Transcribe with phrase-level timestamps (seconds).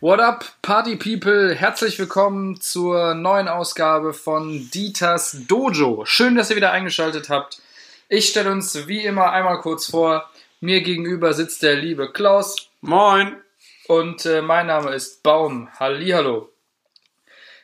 [0.00, 1.52] What up, Party People?
[1.56, 6.04] Herzlich willkommen zur neuen Ausgabe von Dieters Dojo.
[6.04, 7.60] Schön, dass ihr wieder eingeschaltet habt.
[8.08, 10.30] Ich stelle uns wie immer einmal kurz vor.
[10.60, 12.70] Mir gegenüber sitzt der liebe Klaus.
[12.80, 13.38] Moin.
[13.88, 15.68] Und äh, mein Name ist Baum.
[15.80, 16.48] Hallihallo.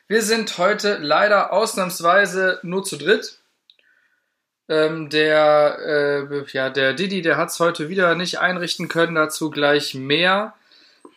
[0.09, 3.39] Wir sind heute leider ausnahmsweise nur zu dritt.
[4.69, 5.79] Ähm, der,
[6.29, 10.55] äh, ja, der Didi, der hat es heute wieder nicht einrichten können, dazu gleich mehr.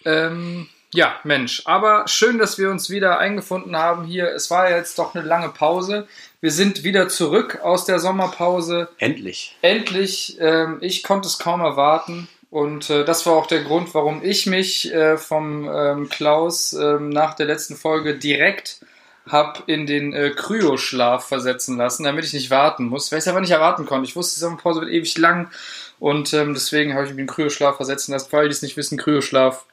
[0.06, 4.32] Ähm, ja, Mensch, aber schön, dass wir uns wieder eingefunden haben hier.
[4.34, 6.08] Es war jetzt doch eine lange Pause.
[6.40, 8.88] Wir sind wieder zurück aus der Sommerpause.
[8.98, 9.58] Endlich.
[9.62, 10.38] Endlich.
[10.40, 12.30] Ähm, ich konnte es kaum erwarten.
[12.50, 17.10] Und äh, das war auch der Grund, warum ich mich äh, vom ähm, Klaus ähm,
[17.10, 18.80] nach der letzten Folge direkt
[19.28, 23.28] hab in den äh, Kryoschlaf versetzen lassen, damit ich nicht warten muss, weil ich es
[23.28, 24.08] aber nicht erwarten konnte.
[24.08, 25.52] Ich wusste, die Sommerpause wird ewig lang
[26.00, 28.34] und ähm, deswegen habe ich mich in den Kryoschlaf versetzen lassen.
[28.34, 29.66] Alle, die es nicht wissen, Kryoschlaf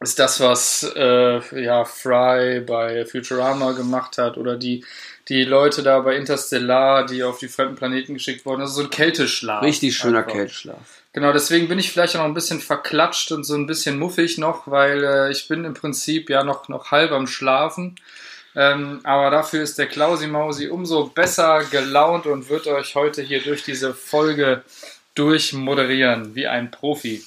[0.00, 4.84] ist das, was äh, ja, Fry bei Futurama gemacht hat oder die,
[5.28, 8.60] die Leute da bei Interstellar, die auf die fremden Planeten geschickt wurden.
[8.60, 9.62] Also so ein Kälteschlaf.
[9.62, 10.32] Richtig schöner einfach.
[10.32, 11.02] Kälteschlaf.
[11.12, 14.38] Genau, deswegen bin ich vielleicht auch noch ein bisschen verklatscht und so ein bisschen muffig
[14.38, 17.96] noch, weil äh, ich bin im Prinzip ja noch, noch halb am Schlafen.
[18.54, 23.42] Ähm, aber dafür ist der Klausi Mausi umso besser gelaunt und wird euch heute hier
[23.42, 24.62] durch diese Folge
[25.14, 27.22] durchmoderieren, wie ein Profi.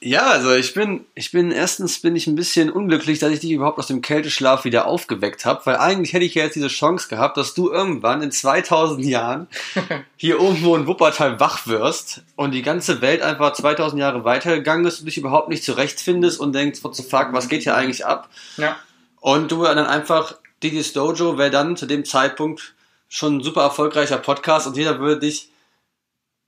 [0.00, 3.52] Ja, also ich bin, ich bin erstens bin ich ein bisschen unglücklich, dass ich dich
[3.52, 7.08] überhaupt aus dem Kälteschlaf wieder aufgeweckt habe, weil eigentlich hätte ich ja jetzt diese Chance
[7.08, 9.46] gehabt, dass du irgendwann in 2000 Jahren
[10.16, 15.00] hier irgendwo in Wuppertal wach wirst und die ganze Welt einfach 2000 Jahre weitergegangen ist
[15.00, 18.28] und dich überhaupt nicht zurechtfindest und denkst, what the fuck, was geht hier eigentlich ab?
[18.58, 18.76] Ja.
[19.20, 22.74] Und du dann einfach, Diddy's Dojo wäre dann zu dem Zeitpunkt
[23.08, 25.48] schon ein super erfolgreicher Podcast und jeder würde dich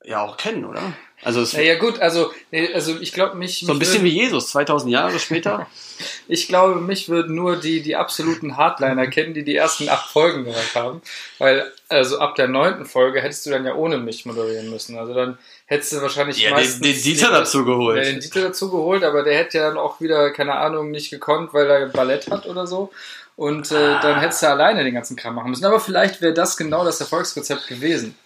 [0.05, 0.93] ja auch kennen, oder?
[1.23, 2.31] Also es ja, ja gut, also,
[2.75, 3.61] also ich glaube mich...
[3.61, 5.67] So ein bisschen würd, wie Jesus, 2000 Jahre später.
[6.29, 10.45] ich glaube, mich würden nur die, die absoluten Hardliner kennen, die die ersten acht Folgen
[10.45, 11.03] gehört haben.
[11.39, 14.97] Weil, also ab der neunten Folge hättest du dann ja ohne mich moderieren müssen.
[14.97, 16.83] Also dann hättest du wahrscheinlich ja, meistens...
[16.83, 17.97] Den, den Dieter dazu geholt.
[17.97, 21.11] Ja, den Dieter dazu geholt, aber der hätte ja dann auch wieder, keine Ahnung, nicht
[21.11, 22.93] gekonnt, weil er Ballett hat oder so.
[23.35, 24.01] Und äh, ah.
[24.01, 25.65] dann hättest du alleine den ganzen Kram machen müssen.
[25.65, 28.17] Aber vielleicht wäre das genau das Erfolgsrezept gewesen.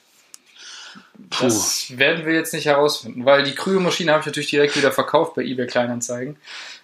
[1.30, 1.44] Puh.
[1.44, 5.34] Das werden wir jetzt nicht herausfinden, weil die Kryomaschine habe ich natürlich direkt wieder verkauft
[5.34, 6.36] bei eBay Kleinanzeigen,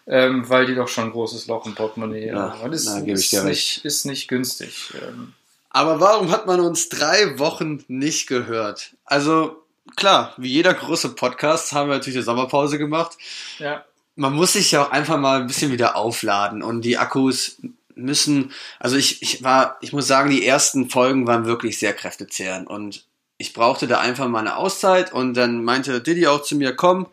[0.07, 2.71] ähm, weil die doch schon ein großes Loch im Portemonnaie ja, haben.
[2.71, 4.93] Das na, ist, ist, nicht, ist nicht günstig.
[4.95, 5.33] Ähm.
[5.71, 8.95] Aber warum hat man uns drei Wochen nicht gehört?
[9.05, 9.63] Also
[9.97, 13.17] klar, wie jeder große Podcast haben wir natürlich eine Sommerpause gemacht.
[13.59, 13.85] Ja.
[14.17, 17.59] Man muss sich ja auch einfach mal ein bisschen wieder aufladen und die Akkus
[17.95, 22.69] müssen, also ich, ich war, ich muss sagen, die ersten Folgen waren wirklich sehr kräftezehrend
[22.69, 23.05] und
[23.39, 27.07] ich brauchte da einfach mal eine Auszeit und dann meinte Diddy auch zu mir, komm,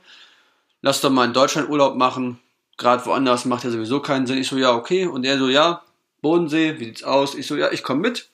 [0.81, 2.39] lass doch mal in Deutschland Urlaub machen.
[2.77, 4.39] Gerade woanders macht ja sowieso keinen Sinn.
[4.39, 5.05] Ich so, ja, okay.
[5.05, 5.83] Und er so, ja,
[6.21, 7.35] Bodensee, wie sieht's aus?
[7.35, 8.27] Ich so, ja, ich komme mit.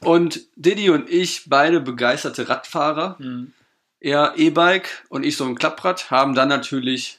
[0.00, 3.52] Und Diddy und ich, beide begeisterte Radfahrer, mhm.
[4.00, 7.18] er E-Bike und ich so ein Klapprad, haben dann natürlich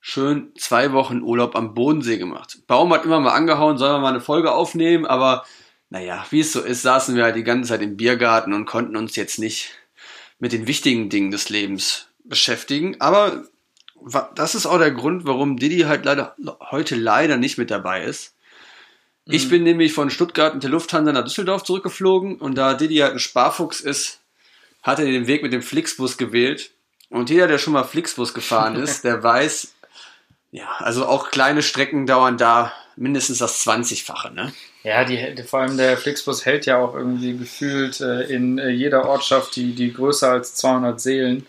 [0.00, 2.58] schön zwei Wochen Urlaub am Bodensee gemacht.
[2.66, 5.44] Baum hat immer mal angehauen, sollen wir mal eine Folge aufnehmen, aber
[5.92, 8.96] naja, wie es so ist, saßen wir halt die ganze Zeit im Biergarten und konnten
[8.96, 9.72] uns jetzt nicht
[10.38, 12.98] mit den wichtigen Dingen des Lebens beschäftigen.
[12.98, 13.44] Aber
[14.34, 16.34] das ist auch der Grund, warum Diddy halt leider
[16.70, 18.34] heute leider nicht mit dabei ist.
[19.26, 19.34] Mhm.
[19.34, 23.12] Ich bin nämlich von Stuttgart mit der Lufthansa nach Düsseldorf zurückgeflogen und da Diddy halt
[23.12, 24.20] ein Sparfuchs ist,
[24.82, 26.70] hat er den Weg mit dem Flixbus gewählt.
[27.10, 29.74] Und jeder, der schon mal Flixbus gefahren ist, der weiß,
[30.52, 34.52] ja, also auch kleine Strecken dauern da mindestens das 20-fache, ne?
[34.84, 39.08] Ja, die, vor allem der Flixbus hält ja auch irgendwie gefühlt äh, in äh, jeder
[39.08, 41.46] Ortschaft, die, die größer als 200 Seelen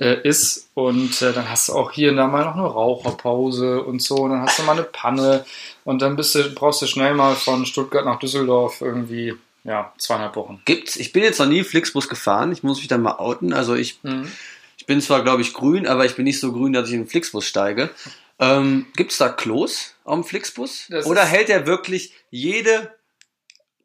[0.00, 0.70] äh, ist.
[0.74, 4.16] Und äh, dann hast du auch hier und da mal noch eine Raucherpause und so.
[4.16, 5.44] Und dann hast du mal eine Panne.
[5.84, 9.34] Und dann bist du, brauchst du schnell mal von Stuttgart nach Düsseldorf irgendwie,
[9.64, 10.62] ja, zweieinhalb Wochen.
[10.64, 10.96] Gibt's?
[10.96, 12.52] Ich bin jetzt noch nie Flixbus gefahren.
[12.52, 13.52] Ich muss mich dann mal outen.
[13.52, 14.30] Also ich, mhm.
[14.78, 17.02] ich bin zwar, glaube ich, grün, aber ich bin nicht so grün, dass ich in
[17.02, 17.90] den Flixbus steige.
[18.38, 20.86] Ähm, Gibt es da Klos am Flixbus?
[20.88, 22.92] Das Oder hält er wirklich jede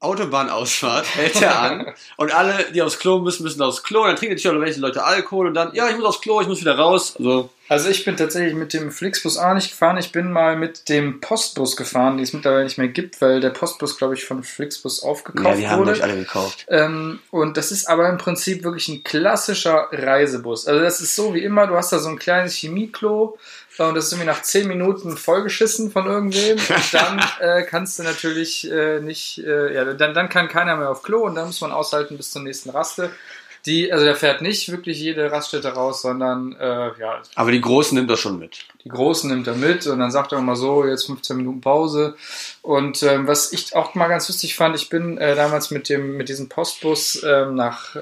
[0.02, 4.06] Autobahnausfahrt hält er an und alle, die aufs Klo müssen, müssen aufs Klo.
[4.06, 6.48] Dann trinken natürlich auch welche Leute Alkohol und dann, ja, ich muss aufs Klo, ich
[6.48, 7.16] muss wieder raus.
[7.18, 9.98] Also, also ich bin tatsächlich mit dem Flixbus auch nicht gefahren.
[9.98, 13.50] Ich bin mal mit dem Postbus gefahren, den es mittlerweile nicht mehr gibt, weil der
[13.50, 15.50] Postbus, glaube ich, von Flixbus aufgekauft wurde.
[15.50, 16.02] Ja, die haben wurde.
[16.02, 16.66] alle gekauft.
[16.70, 20.66] Ähm, und das ist aber im Prinzip wirklich ein klassischer Reisebus.
[20.66, 23.38] Also das ist so wie immer, du hast da so ein kleines Chemieklo
[23.88, 26.58] und das ist irgendwie nach 10 Minuten vollgeschissen von irgendwem.
[26.58, 30.90] Und dann äh, kannst du natürlich äh, nicht, äh, ja, dann, dann kann keiner mehr
[30.90, 33.12] auf Klo und dann muss man aushalten bis zur nächsten Raste.
[33.66, 37.94] Die, also der fährt nicht wirklich jede Raststätte raus, sondern äh, ja, Aber die Großen
[37.98, 38.60] nimmt er schon mit.
[38.86, 42.16] die Großen nimmt er mit und dann sagt er immer so, jetzt 15 Minuten Pause.
[42.62, 46.16] Und ähm, was ich auch mal ganz lustig fand, ich bin äh, damals mit dem
[46.16, 48.02] mit diesem Postbus ähm, nach äh,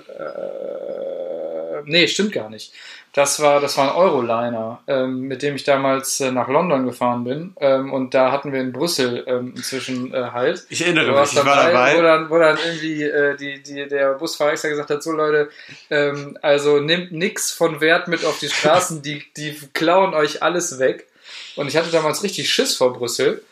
[1.85, 2.73] nee, stimmt gar nicht.
[3.17, 7.23] Das war, das war ein Euroliner, ähm, mit dem ich damals äh, nach London gefahren
[7.23, 7.55] bin.
[7.59, 10.67] Ähm, und da hatten wir in Brüssel ähm, inzwischen äh, halt.
[10.69, 11.99] Ich erinnere mich, ich war Wo dabei.
[11.99, 15.49] dann, wo dann irgendwie äh, die, die, der Busfahrer extra gesagt hat, so Leute,
[15.89, 20.77] ähm, also nehmt nix von Wert mit auf die Straßen, die, die klauen euch alles
[20.77, 21.07] weg.
[21.55, 23.43] Und ich hatte damals richtig Schiss vor Brüssel,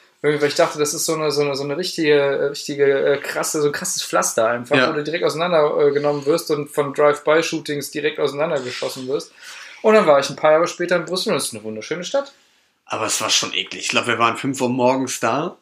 [0.41, 3.17] weil ich dachte, das ist so eine, so eine, so eine richtige, äh, richtige äh,
[3.17, 4.89] krasse, so ein krasses Pflaster einfach, Ja.
[4.89, 9.31] wo du direkt auseinandergenommen wirst und von Drive-by-Shootings direkt auseinandergeschossen wirst.
[9.81, 12.03] Und dann war ich ein paar Jahre später in Brüssel und es ist eine wunderschöne
[12.03, 12.33] Stadt.
[12.85, 13.81] Aber es war schon eklig.
[13.83, 15.57] Ich glaube, wir waren 5 Uhr morgens da.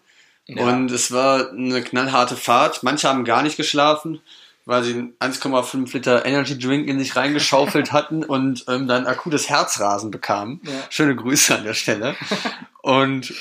[0.46, 0.64] Ja.
[0.66, 2.84] Und es war eine knallharte Fahrt.
[2.84, 4.22] Manche haben gar nicht geschlafen,
[4.66, 9.50] weil sie einen 1,5 Liter Energy Drink in sich reingeschaufelt hatten und ähm, dann akutes
[9.50, 10.62] Herzrasen bekamen.
[10.64, 10.72] Ja.
[10.90, 12.16] Schöne Grüße an der Stelle.
[12.82, 13.34] und,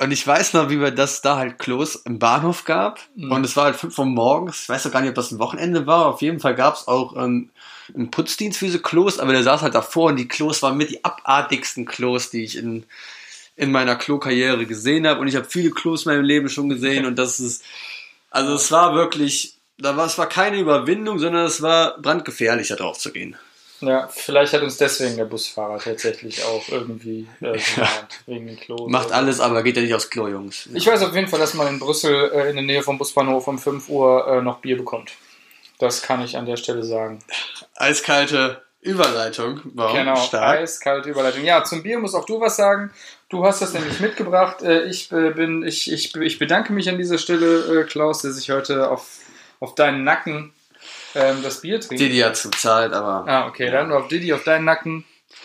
[0.00, 3.00] und ich weiß noch, wie wir das da halt Klos im Bahnhof gab.
[3.16, 3.32] Mhm.
[3.32, 4.62] Und es war halt 5 Uhr morgens.
[4.62, 6.06] Ich weiß auch gar nicht, ob das ein Wochenende war.
[6.06, 7.50] Auf jeden Fall gab es auch ähm,
[7.94, 10.88] einen Putzdienst für diese Klos, aber der saß halt davor und die Klos waren mit
[10.88, 12.86] die abartigsten Klos, die ich in,
[13.56, 15.20] in meiner Klo-Karriere gesehen habe.
[15.20, 17.62] Und ich habe viele Klos in meinem Leben schon gesehen und das ist,
[18.30, 22.76] also es war wirklich, da war, es war keine Überwindung, sondern es war brandgefährlich, da
[22.76, 23.36] drauf zu gehen.
[23.80, 28.88] Ja, vielleicht hat uns deswegen der Busfahrer tatsächlich auch irgendwie äh, gewarnt, wegen den Klo.
[28.88, 30.68] Macht alles, aber geht ja nicht aufs Klo, Jungs.
[30.74, 33.48] Ich weiß auf jeden Fall, dass man in Brüssel äh, in der Nähe vom Busbahnhof
[33.48, 35.12] um 5 Uhr äh, noch Bier bekommt.
[35.78, 37.20] Das kann ich an der Stelle sagen.
[37.74, 39.60] Eiskalte Überleitung.
[39.74, 40.58] Wow, genau, stark.
[40.58, 41.44] eiskalte Überleitung.
[41.44, 42.90] Ja, zum Bier musst auch du was sagen.
[43.30, 44.62] Du hast das nämlich mitgebracht.
[44.62, 48.32] Äh, ich, äh, bin, ich, ich, ich bedanke mich an dieser Stelle, äh, Klaus, der
[48.32, 49.06] sich heute auf,
[49.58, 50.52] auf deinen Nacken
[51.14, 52.00] ähm, das Bier trinkt.
[52.00, 53.26] Didi hat bezahlt, aber.
[53.30, 55.04] Ah, okay, dann auf Didi auf deinen Nacken.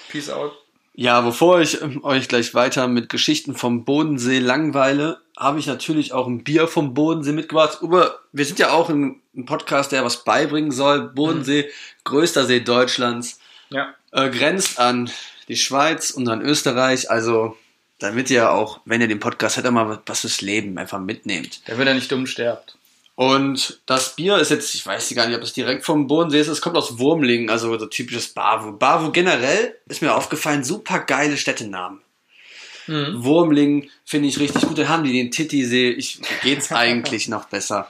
[0.10, 0.54] Peace out.
[0.98, 6.14] Ja, bevor ich ähm, euch gleich weiter mit Geschichten vom Bodensee langweile, habe ich natürlich
[6.14, 7.80] auch ein Bier vom Bodensee mitgebracht.
[7.82, 11.10] Aber wir sind ja auch ein, ein Podcast, der was beibringen soll.
[11.10, 11.70] Bodensee,
[12.06, 13.40] größter See Deutschlands,
[13.70, 13.94] Ja.
[14.14, 15.10] äh, grenzt an
[15.50, 17.12] die Schweiz und an Österreich.
[17.12, 17.58] Also,
[18.00, 21.62] damit ihr auch, wenn ihr den Podcast hört, mal was fürs Leben einfach mitnehmt.
[21.68, 22.75] Damit er nicht dumm sterbt.
[23.16, 26.50] Und das Bier ist jetzt, ich weiß gar nicht, ob es direkt vom Bodensee ist,
[26.50, 28.74] es kommt aus Wurmlingen, also so typisches Bavo.
[28.74, 32.02] Bavo generell ist mir aufgefallen, super geile Städtenamen.
[32.88, 33.24] Mhm.
[33.24, 37.90] Wurmlingen finde ich richtig gut, dann haben die den Titisee, ich, geht's eigentlich noch besser.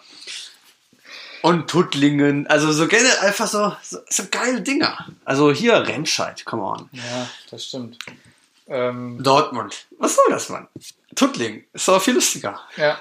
[1.42, 5.08] Und Tuttlingen, also so generell einfach so, so, so geile Dinger.
[5.26, 6.90] Also hier Remscheid, come on.
[6.92, 7.98] Ja, das stimmt.
[8.68, 10.68] Ähm, Dortmund, was soll das, Mann?
[11.16, 12.60] Tuttlingen, ist doch viel lustiger.
[12.78, 13.00] Ja.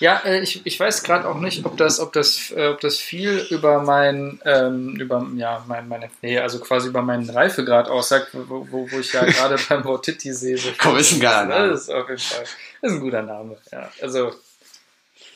[0.00, 2.98] Ja, äh, ich, ich weiß gerade auch nicht, ob das, ob das, äh, ob das
[2.98, 8.28] viel über mein, ähm, über, ja, mein, meine, nee, also quasi über meinen Reifegrad aussagt,
[8.32, 10.56] wo, wo, wo ich ja gerade beim Wort Titi sehe.
[10.56, 11.70] So Komm, ist ein geiler Name.
[11.70, 13.90] Das ist auf jeden Fall, ist ein guter Name, ja.
[14.00, 14.32] Also,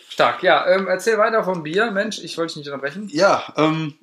[0.08, 0.42] stark.
[0.42, 1.90] Ja, ähm, erzähl weiter vom Bier.
[1.90, 3.08] Mensch, ich wollte dich nicht unterbrechen.
[3.12, 3.94] Ja, ähm,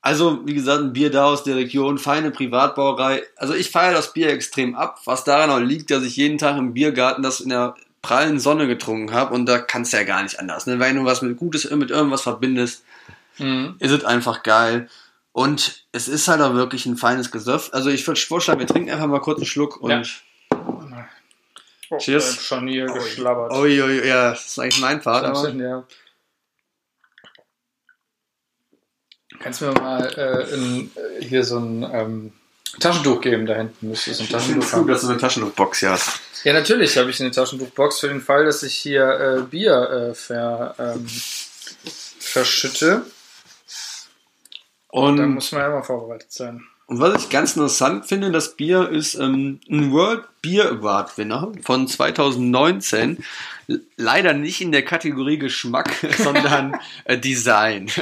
[0.00, 3.22] also wie gesagt, ein Bier da aus der Region, feine Privatbrauerei.
[3.36, 6.56] Also ich feiere das Bier extrem ab, was daran auch liegt, dass ich jeden Tag
[6.56, 7.74] im Biergarten das in der
[8.08, 10.66] prallen Sonne getrunken habe und da kannst du ja gar nicht anders.
[10.66, 10.78] Ne?
[10.80, 12.82] Wenn du was mit Gutes mit irgendwas verbindest,
[13.38, 13.76] Mhm.
[13.80, 14.88] ist es einfach geil.
[15.32, 17.68] Und es ist halt auch wirklich ein feines Gesöff.
[17.72, 20.02] Also ich würde vorschlagen, wir trinken einfach mal kurz einen Schluck und Ja.
[21.90, 22.42] Oh, Cheers.
[22.42, 23.52] Schon hier geschlabbert.
[23.52, 25.84] Ui, ui, ja, das ist eigentlich mein Part, aber ja.
[29.40, 32.32] Kannst du mir mal äh, in, äh, hier so ein ähm,
[32.80, 33.46] Taschentuch geben?
[33.46, 34.86] Da hinten müsste so ein Taschentuch haben.
[34.88, 36.20] dass du eine Taschentuchbox hier hast.
[36.44, 39.04] Ja, natürlich habe ich eine Taschentuchbox für den Fall, dass ich hier
[39.38, 41.06] äh, Bier äh, ver, ähm,
[42.20, 43.02] verschütte.
[44.88, 46.62] Und Da muss man ja immer vorbereitet sein.
[46.86, 51.52] Und was ich ganz interessant finde, das Bier ist ähm, ein World Beer Award Winner
[51.62, 53.22] von 2019.
[53.68, 57.90] L- Leider nicht in der Kategorie Geschmack, sondern äh, Design.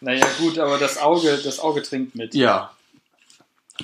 [0.00, 2.34] Naja, gut, aber das Auge, das Auge trinkt mit.
[2.34, 2.70] ja.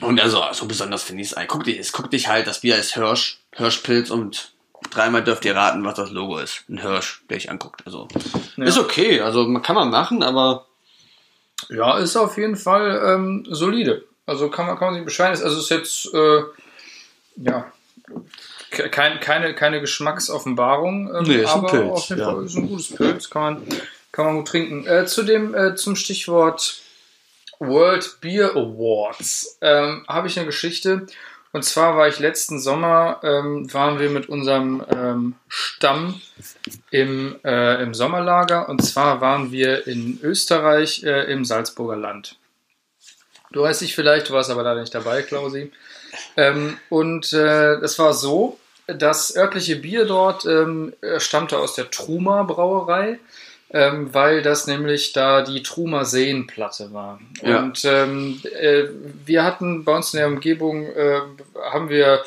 [0.01, 1.49] Und also so besonders finde ich es.
[1.49, 4.53] Guck dich, es guck dich halt, das Bier ist Hirsch, Hirschpilz und
[4.91, 6.65] dreimal dürft ihr raten, was das Logo ist.
[6.69, 7.83] Ein Hirsch, der sich anguckt.
[7.85, 8.09] Also
[8.57, 8.65] Ja.
[8.65, 10.67] ist okay, also man kann man machen, aber
[11.69, 14.05] Ja, ist auf jeden Fall ähm, solide.
[14.27, 15.31] Also kann man, kann man sich beschweren.
[15.33, 16.43] Also es ist jetzt, äh,
[17.37, 17.71] ja,
[18.71, 21.15] ke- kein, keine, keine Geschmacksoffenbarung.
[21.15, 22.33] Ähm, Nee, ist ein aber Pilz, auf jeden ja.
[22.33, 23.67] Fall ist ein gutes Pilz, kann man,
[24.11, 24.87] kann man gut trinken.
[24.87, 26.79] Äh, zu dem, äh, zum Stichwort
[27.69, 31.07] World Beer Awards ähm, habe ich eine Geschichte.
[31.53, 36.21] Und zwar war ich letzten Sommer, ähm, waren wir mit unserem ähm, Stamm
[36.91, 38.69] im, äh, im Sommerlager.
[38.69, 42.37] Und zwar waren wir in Österreich äh, im Salzburger Land.
[43.53, 45.71] Du weißt dich vielleicht, du warst aber leider nicht dabei, Klausi.
[46.39, 52.43] Ähm, und äh, es war so, das örtliche Bier dort ähm, stammte aus der Truma
[52.43, 53.19] Brauerei,
[53.73, 57.21] ähm, weil das nämlich da die Truma Seenplatte war.
[57.43, 57.61] Ja.
[57.61, 58.85] Und ähm, äh,
[59.25, 61.21] wir hatten bei uns in der Umgebung, äh,
[61.71, 62.23] haben wir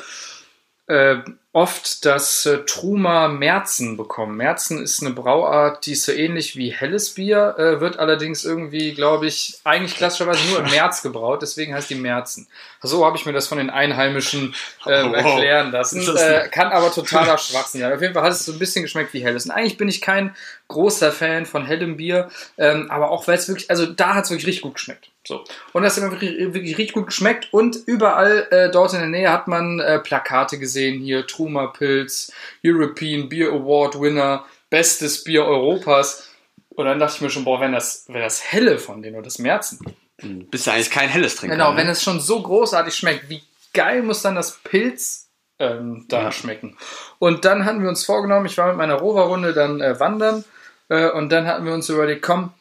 [0.88, 1.16] äh,
[1.56, 4.36] oft das äh, Truma Merzen bekommen.
[4.36, 8.92] Merzen ist eine Brauart, die ist so ähnlich wie helles Bier, äh, wird allerdings irgendwie,
[8.92, 12.46] glaube ich, eigentlich klassischerweise nur im März gebraut, deswegen heißt die Merzen.
[12.82, 15.14] So habe ich mir das von den Einheimischen äh, Oh, wow.
[15.16, 16.02] erklären lassen.
[16.14, 17.92] Äh, kann aber totaler Schwachsinn sein.
[17.94, 19.46] Auf jeden Fall hat es so ein bisschen geschmeckt wie helles.
[19.46, 20.36] Und eigentlich bin ich kein
[20.68, 24.30] großer Fan von hellem Bier, ähm, aber auch weil es wirklich, also da hat es
[24.30, 25.08] wirklich richtig gut geschmeckt.
[25.26, 25.44] So.
[25.72, 29.08] Und das hat immer wirklich, wirklich richtig gut geschmeckt und überall äh, dort in der
[29.08, 32.32] Nähe hat man äh, Plakate gesehen, hier Truma Pilz,
[32.64, 36.28] European Beer Award Winner, bestes Bier Europas.
[36.70, 39.24] Und dann dachte ich mir schon, boah, wenn das, wenn das helle von denen oder
[39.24, 39.80] das Merzen.
[40.20, 41.56] Hm, Bist du eigentlich kein helles Trinker?
[41.56, 41.78] Genau, ne?
[41.78, 43.42] wenn es schon so großartig schmeckt, wie
[43.74, 45.28] geil muss dann das Pilz
[45.58, 46.32] ähm, da Ja.
[46.32, 46.76] schmecken?
[47.18, 50.44] Und dann hatten wir uns vorgenommen, ich war mit meiner Rover-Runde dann äh, wandern
[50.88, 52.52] äh, und dann hatten wir uns überlegt, komm,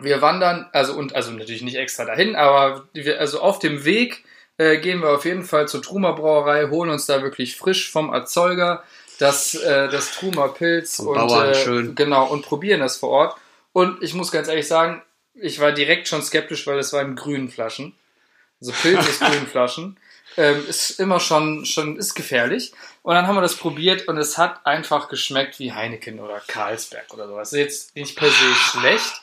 [0.00, 4.24] wir wandern, also und also natürlich nicht extra dahin, aber wir, also auf dem Weg
[4.58, 8.12] äh, gehen wir auf jeden Fall zur Truma Brauerei, holen uns da wirklich frisch vom
[8.12, 8.82] Erzeuger
[9.18, 11.94] das, äh, das Truma Pilz und Bauern, äh, schön.
[11.94, 13.36] genau und probieren das vor Ort.
[13.72, 15.02] Und ich muss ganz ehrlich sagen,
[15.34, 17.94] ich war direkt schon skeptisch, weil es war in grünen Flaschen.
[18.60, 19.98] Also Pilz aus grünen Flaschen.
[20.36, 22.72] Ähm, ist immer schon, schon, ist gefährlich.
[23.02, 27.12] Und dann haben wir das probiert und es hat einfach geschmeckt wie Heineken oder Carlsberg
[27.12, 27.52] oder sowas.
[27.52, 29.22] Ist jetzt nicht per se schlecht,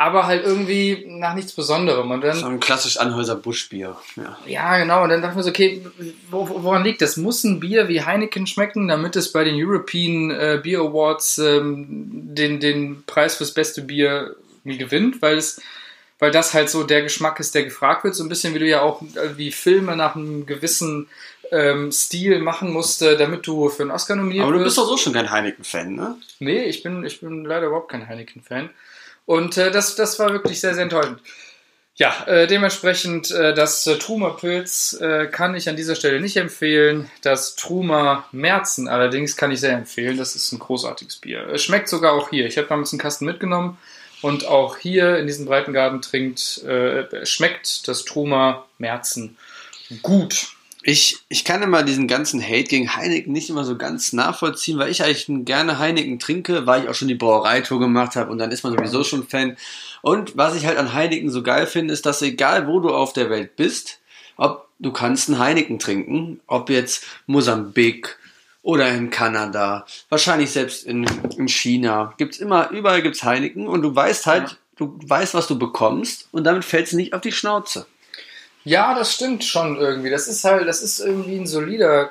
[0.00, 2.10] aber halt irgendwie nach nichts Besonderem.
[2.10, 3.96] Und dann, So ein klassisch Anhäuser Buschbier.
[4.16, 4.38] Ja.
[4.46, 5.02] ja, genau.
[5.02, 5.84] Und dann dachten wir so, okay,
[6.30, 7.18] wo, wo- woran liegt das?
[7.18, 11.84] Muss ein Bier wie Heineken schmecken, damit es bei den European äh, Beer Awards ähm,
[11.90, 15.20] den, den Preis fürs beste Bier gewinnt?
[15.20, 15.60] Weil es,
[16.18, 18.14] weil das halt so der Geschmack ist, der gefragt wird.
[18.14, 21.08] So ein bisschen wie du ja auch äh, wie Filme nach einem gewissen
[21.52, 24.68] ähm, Stil machen musst, damit du für einen Oscar nominiert Aber du wirst.
[24.68, 26.16] bist doch so schon kein Heineken-Fan, ne?
[26.38, 28.70] Nee, ich bin, ich bin leider überhaupt kein Heineken-Fan.
[29.26, 31.20] Und äh, das, das war wirklich sehr, sehr enttäuschend.
[32.00, 36.38] Ja, äh, dementsprechend äh, das äh, Truma Pilz äh, kann ich an dieser Stelle nicht
[36.38, 37.10] empfehlen.
[37.20, 40.16] Das Truma Merzen allerdings kann ich sehr empfehlen.
[40.16, 41.46] Das ist ein großartiges Bier.
[41.48, 42.46] Es schmeckt sogar auch hier.
[42.46, 43.76] Ich habe damals einen Kasten mitgenommen
[44.22, 49.36] und auch hier in diesem Breitengarten trinkt, äh, schmeckt das Truma Merzen
[50.00, 50.54] gut.
[50.82, 54.90] Ich, ich kann immer diesen ganzen Hate gegen Heineken nicht immer so ganz nachvollziehen, weil
[54.90, 58.50] ich eigentlich gerne Heineken trinke, weil ich auch schon die Brauereitour gemacht habe und dann
[58.50, 59.56] ist man sowieso schon Fan.
[60.00, 63.12] Und was ich halt an Heineken so geil finde, ist, dass egal wo du auf
[63.12, 63.98] der Welt bist,
[64.36, 68.16] ob du kannst einen Heineken trinken, ob jetzt Mosambik
[68.62, 71.04] oder in Kanada, wahrscheinlich selbst in,
[71.36, 74.56] in China, gibt's immer, überall gibt's Heineken und du weißt halt, Ja.
[74.76, 77.86] du weißt, was du bekommst und damit fällst du nicht auf die Schnauze.
[78.64, 80.10] Ja, das stimmt schon irgendwie.
[80.10, 82.10] Das ist halt, das ist irgendwie ein solider,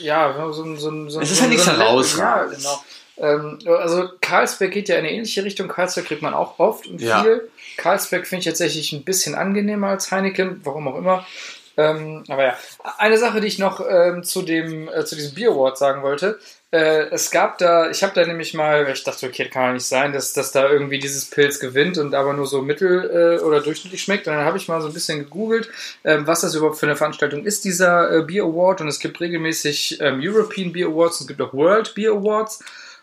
[0.00, 1.76] ja, so ein, so ein, so ein Es ist so halt ein- nichts so ein-
[1.78, 2.64] Herausragendes.
[2.64, 2.84] Ja, genau.
[3.16, 5.68] Ähm, also Carlsberg geht ja in eine ähnliche Richtung.
[5.68, 7.22] Carlsberg kriegt man auch oft und Ja.
[7.22, 7.48] viel.
[7.76, 11.26] Carlsberg finde ich tatsächlich ein bisschen angenehmer als Heineken, warum auch immer.
[11.76, 12.58] Ähm, aber ja,
[12.98, 16.38] eine Sache, die ich noch ähm, zu dem äh, zu diesem Beer Award sagen wollte.
[16.74, 19.86] Äh, es gab da, ich habe da nämlich mal, ich dachte, okay, kann ja nicht
[19.86, 23.60] sein, dass, dass da irgendwie dieses Pilz gewinnt und aber nur so mittel äh, oder
[23.60, 24.26] durchschnittlich schmeckt.
[24.26, 25.70] Und dann habe ich mal so ein bisschen gegoogelt,
[26.02, 28.80] ähm, was das überhaupt für eine Veranstaltung ist, dieser äh, Beer Award.
[28.80, 32.58] Und es gibt regelmäßig ähm, European Beer Awards, es gibt auch World Beer Awards.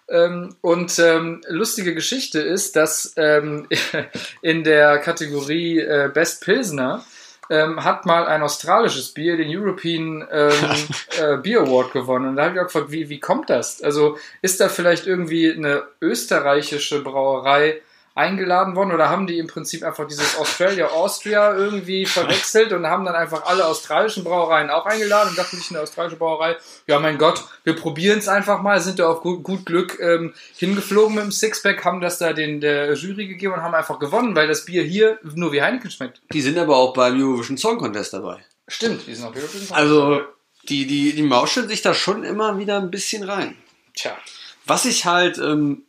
[0.10, 3.70] Ähm, und ähm, lustige Geschichte ist, dass ähm,
[4.42, 7.06] in der Kategorie äh, Best Pilsner
[7.52, 10.52] ähm, hat mal ein australisches Bier den European ähm,
[11.22, 12.30] äh, Beer Award gewonnen.
[12.30, 13.84] Und da habe ich auch gefragt, wie, wie kommt das?
[13.84, 17.82] Also ist da vielleicht irgendwie eine österreichische Brauerei
[18.14, 23.06] eingeladen worden oder haben die im Prinzip einfach dieses Australia Austria irgendwie verwechselt und haben
[23.06, 27.18] dann einfach alle australischen Brauereien auch eingeladen und dachten sich eine australische Brauerei, ja mein
[27.18, 31.24] Gott, wir probieren es einfach mal, sind da auf gut, gut Glück ähm, hingeflogen mit
[31.24, 34.66] dem Sixpack, haben das da den der Jury gegeben und haben einfach gewonnen, weil das
[34.66, 36.22] Bier hier nur wie Heineken schmeckt.
[36.34, 38.44] Die sind aber auch beim Eurovision Song Contest dabei.
[38.68, 39.78] Stimmt, die sind auf European Song.
[39.78, 40.22] Also,
[40.70, 43.58] die, die, die mauscheln sich da schon immer wieder ein bisschen rein.
[43.96, 44.18] Tja.
[44.66, 45.84] Was ich halt ähm,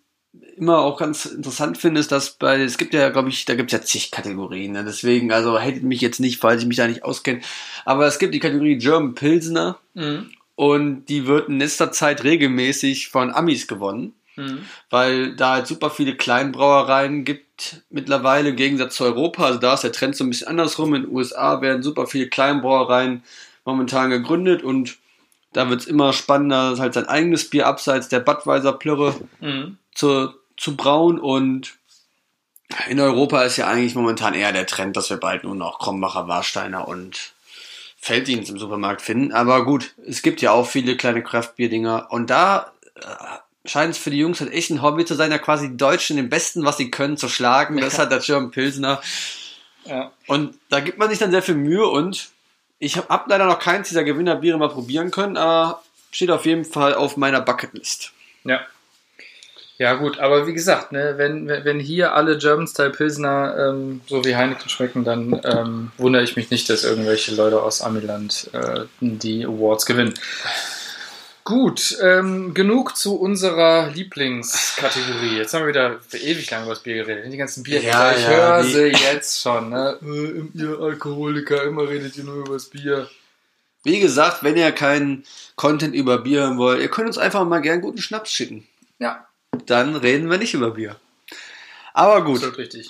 [0.57, 3.73] immer auch ganz interessant finde, ist, dass bei, es gibt ja, glaube ich, da gibt
[3.73, 4.73] es ja zig Kategorien.
[4.73, 4.85] Ne?
[4.85, 7.41] Deswegen, also hatet mich jetzt nicht, falls ich mich da nicht auskenne.
[7.85, 10.31] Aber es gibt die Kategorie German Pilsner Mhm.
[10.55, 14.15] und die wird in letzter Zeit regelmäßig von Amis gewonnen.
[14.35, 14.61] Mhm.
[14.89, 19.45] weil da halt super viele Kleinbrauereien gibt mittlerweile im Gegensatz zu Europa.
[19.45, 20.95] Also da ist der Trend so ein bisschen andersrum.
[20.95, 23.25] In den USA werden super viele Kleinbrauereien
[23.67, 24.97] momentan gegründet und
[25.53, 29.79] da wird es immer spannender, halt sein eigenes Bier abseits der Budweiser Plörre Mhm.
[29.95, 31.75] zu, zu brauen und
[32.89, 36.27] In Europa ist ja eigentlich momentan eher der Trend, dass wir bald nur noch Krombacher,
[36.27, 37.35] Warsteiner und
[37.99, 39.33] Felddienst im Supermarkt finden.
[39.33, 42.07] Aber gut, es gibt ja auch viele kleine Craftbier-Dinger.
[42.11, 45.39] Und da äh, scheint es für die Jungs halt echt ein Hobby zu sein, ja
[45.39, 47.77] quasi die Deutschen den Besten, was sie können, zu schlagen.
[47.77, 49.03] Das hat der German Pilsner.
[49.85, 50.11] Ja.
[50.27, 52.31] Und da gibt man sich dann sehr viel Mühe und
[52.83, 56.65] ich habe hab leider noch keins dieser Gewinnerbiere mal probieren können, aber steht auf jeden
[56.65, 58.13] Fall auf meiner Bucketlist.
[58.45, 58.61] Ja.
[59.79, 64.37] Ja, gut, aber wie gesagt, ne, wenn, wenn hier alle German-Style Pilsner ähm, so wie
[64.37, 69.45] Heineken schmecken, dann ähm, wundere ich mich nicht, dass irgendwelche Leute aus Amiland äh, die
[69.45, 70.15] Awards gewinnen.
[71.45, 75.39] Gut, ähm, genug zu unserer Lieblingskategorie.
[75.39, 77.33] Jetzt haben wir wieder ewig lang über das Bier geredet.
[77.33, 77.83] Die ganzen Bier.
[77.83, 79.71] Ja, ich ja, höre sie jetzt schon.
[79.71, 79.99] Ne?
[80.03, 83.09] Äh, ihr Alkoholiker, immer redet ihr nur über das Bier.
[83.83, 85.25] Wie gesagt, wenn ihr keinen
[85.57, 88.69] Content über Bier hören wollt, ihr könnt uns einfach mal gern guten Schnaps schicken.
[89.01, 89.27] Ja,
[89.67, 90.97] Dann reden wir nicht über Bier.
[91.93, 92.41] Aber gut,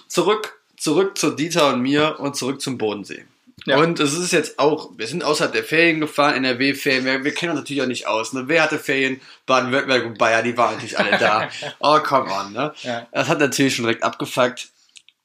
[0.09, 3.25] zurück, zurück zu Dieter und mir und zurück zum Bodensee.
[3.65, 3.79] Ja.
[3.79, 7.53] Und es ist jetzt auch, wir sind außerhalb der Ferien gefahren, NRW-Ferien, wir, wir kennen
[7.53, 8.33] uns natürlich auch nicht aus.
[8.33, 8.45] Ne?
[8.47, 9.21] Wer hatte Ferien?
[9.47, 11.49] Baden-Württemberg und Bayern, die waren natürlich alle da.
[11.79, 12.75] Oh, come on, ne?
[12.83, 13.07] Ja.
[13.13, 14.69] Das hat natürlich schon direkt abgefuckt.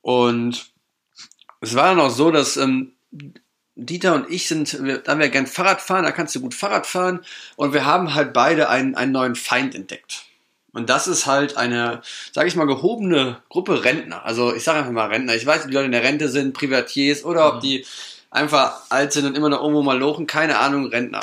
[0.01, 0.67] Und
[1.62, 2.94] es war dann auch so, dass ähm,
[3.75, 6.86] Dieter und ich sind, wir, da wir gern Fahrrad fahren, da kannst du gut Fahrrad
[6.86, 7.24] fahren.
[7.56, 10.24] Und wir haben halt beide einen, einen neuen Feind entdeckt.
[10.74, 12.01] Und das ist halt eine,
[12.32, 14.24] sage ich mal, gehobene Gruppe Rentner.
[14.25, 15.36] Also ich sage einfach mal Rentner.
[15.36, 17.86] Ich weiß, nicht, ob die Leute in der Rente sind, Privatiers oder ob die
[18.30, 20.28] einfach alt sind und immer noch irgendwo mal lochen.
[20.28, 21.22] Keine Ahnung, Rentner.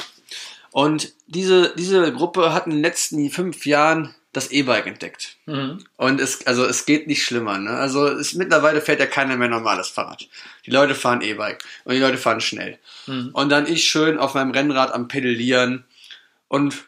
[0.71, 5.37] Und diese, diese Gruppe hat in den letzten fünf Jahren das E-Bike entdeckt.
[5.47, 5.85] Mhm.
[5.97, 7.59] Und es, also es geht nicht schlimmer.
[7.59, 7.71] Ne?
[7.71, 10.29] Also es, mittlerweile fährt ja keiner mehr normales Fahrrad.
[10.67, 12.79] Die Leute fahren E-Bike und die Leute fahren schnell.
[13.07, 13.31] Mhm.
[13.33, 15.85] Und dann ich schön auf meinem Rennrad am Pedalieren.
[16.49, 16.85] Und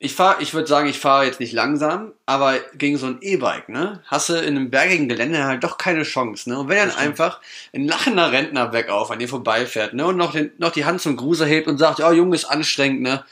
[0.00, 3.68] ich fahre, ich würde sagen, ich fahre jetzt nicht langsam, aber gegen so ein E-Bike,
[3.68, 6.58] ne, hast du in einem bergigen Gelände halt doch keine Chance, ne?
[6.58, 7.40] Und wenn dann einfach
[7.74, 11.16] ein lachender Rentner bergauf an dir vorbeifährt, ne, und noch, den, noch die Hand zum
[11.16, 13.24] Gruße hebt und sagt, oh Junge, ist anstrengend, ne,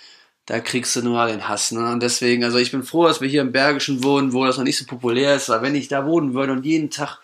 [0.46, 1.92] da kriegst du nur den Hass, ne?
[1.92, 4.64] Und deswegen, also ich bin froh, dass wir hier im Bergischen wohnen, wo das noch
[4.64, 7.20] nicht so populär ist, weil wenn ich da wohnen würde und jeden Tag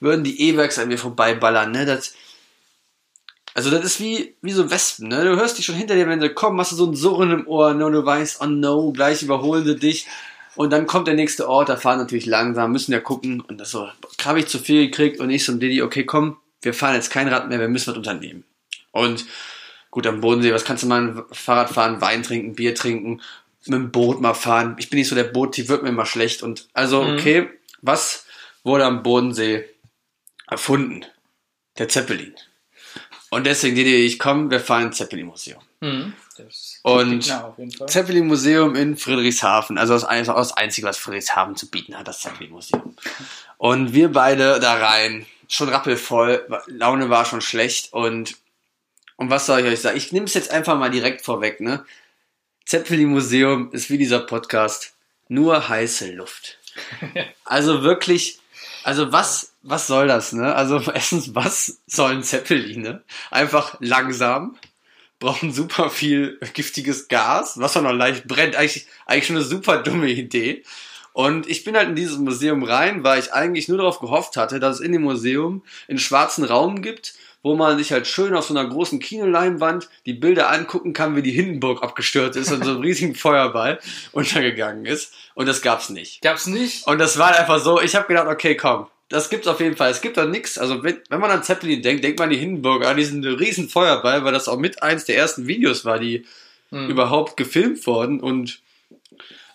[0.00, 2.14] würden die E-Bikes an mir vorbeiballern, ne, das,
[3.56, 5.24] also das ist wie, wie so Wespen, ne?
[5.24, 7.46] Du hörst die schon hinter dir, wenn sie kommen, hast du so ein Surren im
[7.46, 7.86] Ohr, ne?
[7.86, 10.06] Und du weißt, oh no, gleich überholen sie dich.
[10.56, 13.40] Und dann kommt der nächste Ort, da fahren natürlich langsam, müssen ja gucken.
[13.40, 13.88] Und das so,
[14.26, 17.28] habe ich zu viel gekriegt und ich so, Diddy, okay, komm, wir fahren jetzt kein
[17.28, 18.44] Rad mehr, wir müssen was unternehmen.
[18.90, 19.24] Und
[19.90, 21.24] gut, am Bodensee, was kannst du mal?
[21.32, 23.22] Fahrrad fahren, Wein trinken, Bier trinken,
[23.64, 24.76] mit dem Boot mal fahren.
[24.78, 26.42] Ich bin nicht so der Boot, wird mir immer schlecht.
[26.42, 27.48] Und also, okay,
[27.80, 28.26] was
[28.64, 29.64] wurde am Bodensee
[30.46, 31.06] erfunden?
[31.78, 32.34] Der Zeppelin.
[33.30, 35.60] Und deswegen, Didi, ich komme, wir fahren ins Zeppelin-Museum.
[35.80, 36.12] Mhm.
[36.82, 37.88] Und Fall.
[37.88, 39.78] Zeppelin-Museum in Friedrichshafen.
[39.78, 42.94] Also das, also das Einzige, was Friedrichshafen zu bieten hat, das Zeppelin-Museum.
[43.58, 48.36] Und wir beide da rein, schon rappelvoll, Laune war schon schlecht und,
[49.16, 49.96] und was soll ich euch sagen?
[49.96, 51.84] Ich nehme es jetzt einfach mal direkt vorweg, ne?
[52.66, 54.94] Zeppelin-Museum ist wie dieser Podcast,
[55.28, 56.58] nur heiße Luft.
[57.44, 58.40] Also wirklich,
[58.82, 60.54] also was, was soll das, ne?
[60.54, 63.02] Also erstens, was sollen Zeppeline?
[63.30, 64.56] Einfach langsam,
[65.18, 68.56] brauchen super viel giftiges Gas, was auch noch leicht brennt.
[68.56, 70.62] Eigentlich, eigentlich schon eine super dumme Idee.
[71.12, 74.60] Und ich bin halt in dieses Museum rein, weil ich eigentlich nur darauf gehofft hatte,
[74.60, 78.44] dass es in dem Museum einen schwarzen Raum gibt, wo man sich halt schön auf
[78.44, 82.72] so einer großen Kinoleinwand die Bilder angucken kann, wie die Hindenburg abgestürzt ist und so
[82.72, 83.80] einem riesigen Feuerball
[84.12, 85.14] untergegangen ist.
[85.34, 86.20] Und das gab's nicht.
[86.20, 86.86] Gab's nicht?
[86.86, 89.90] Und das war einfach so, ich habe gedacht, okay, komm, das gibt's auf jeden Fall.
[89.90, 90.58] Es gibt doch nichts.
[90.58, 93.68] Also wenn, wenn man an Zeppelin denkt, denkt man an die Hindenburg, an diesen riesen
[93.68, 96.24] Feuerball, weil das auch mit eins der ersten Videos war, die
[96.72, 96.88] Mhm.
[96.90, 98.60] überhaupt gefilmt wurden und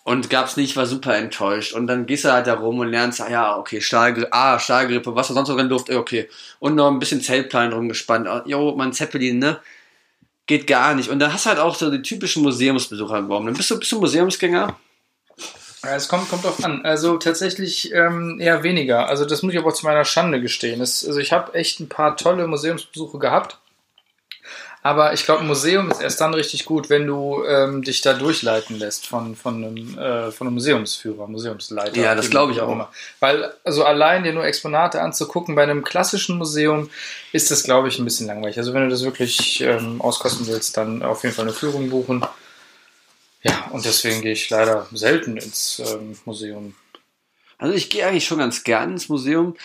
[0.03, 1.73] und gab's nicht, war super enttäuscht.
[1.73, 5.13] Und dann gehst du halt da rum und lernst, ah ja, okay, Stahlgrippe, ah, Stahlgrippe,
[5.15, 6.27] was da sonst noch drin Luft, okay.
[6.59, 8.27] Und noch ein bisschen Zeltplan drum gespannt.
[8.27, 9.59] Ah, Jo, mein Zeppelin, ne?
[10.47, 11.09] Geht gar nicht.
[11.09, 13.45] Und dann hast du halt auch so die typischen Museumsbesucher geworden.
[13.45, 14.75] Dann bist du, bist du Museumsgänger?
[15.83, 16.85] Ja, es kommt, kommt drauf an.
[16.85, 19.07] Also tatsächlich ähm, eher weniger.
[19.07, 20.79] Also das muss ich aber zu meiner Schande gestehen.
[20.81, 23.57] Es, also ich habe echt ein paar tolle Museumsbesuche gehabt.
[24.83, 28.13] Aber ich glaube, ein Museum ist erst dann richtig gut, wenn du ähm, dich da
[28.13, 32.01] durchleiten lässt von, von, einem, äh, von einem Museumsführer, Museumsleiter.
[32.01, 32.71] Ja, das glaube ich auch.
[32.71, 32.91] immer.
[33.19, 36.89] Weil also allein dir nur Exponate anzugucken bei einem klassischen Museum
[37.31, 38.57] ist das, glaube ich, ein bisschen langweilig.
[38.57, 42.25] Also wenn du das wirklich ähm, auskosten willst, dann auf jeden Fall eine Führung buchen.
[43.43, 46.75] Ja, und deswegen gehe ich leider selten ins ähm, Museum.
[47.57, 49.55] Also ich gehe eigentlich schon ganz gern ins Museum,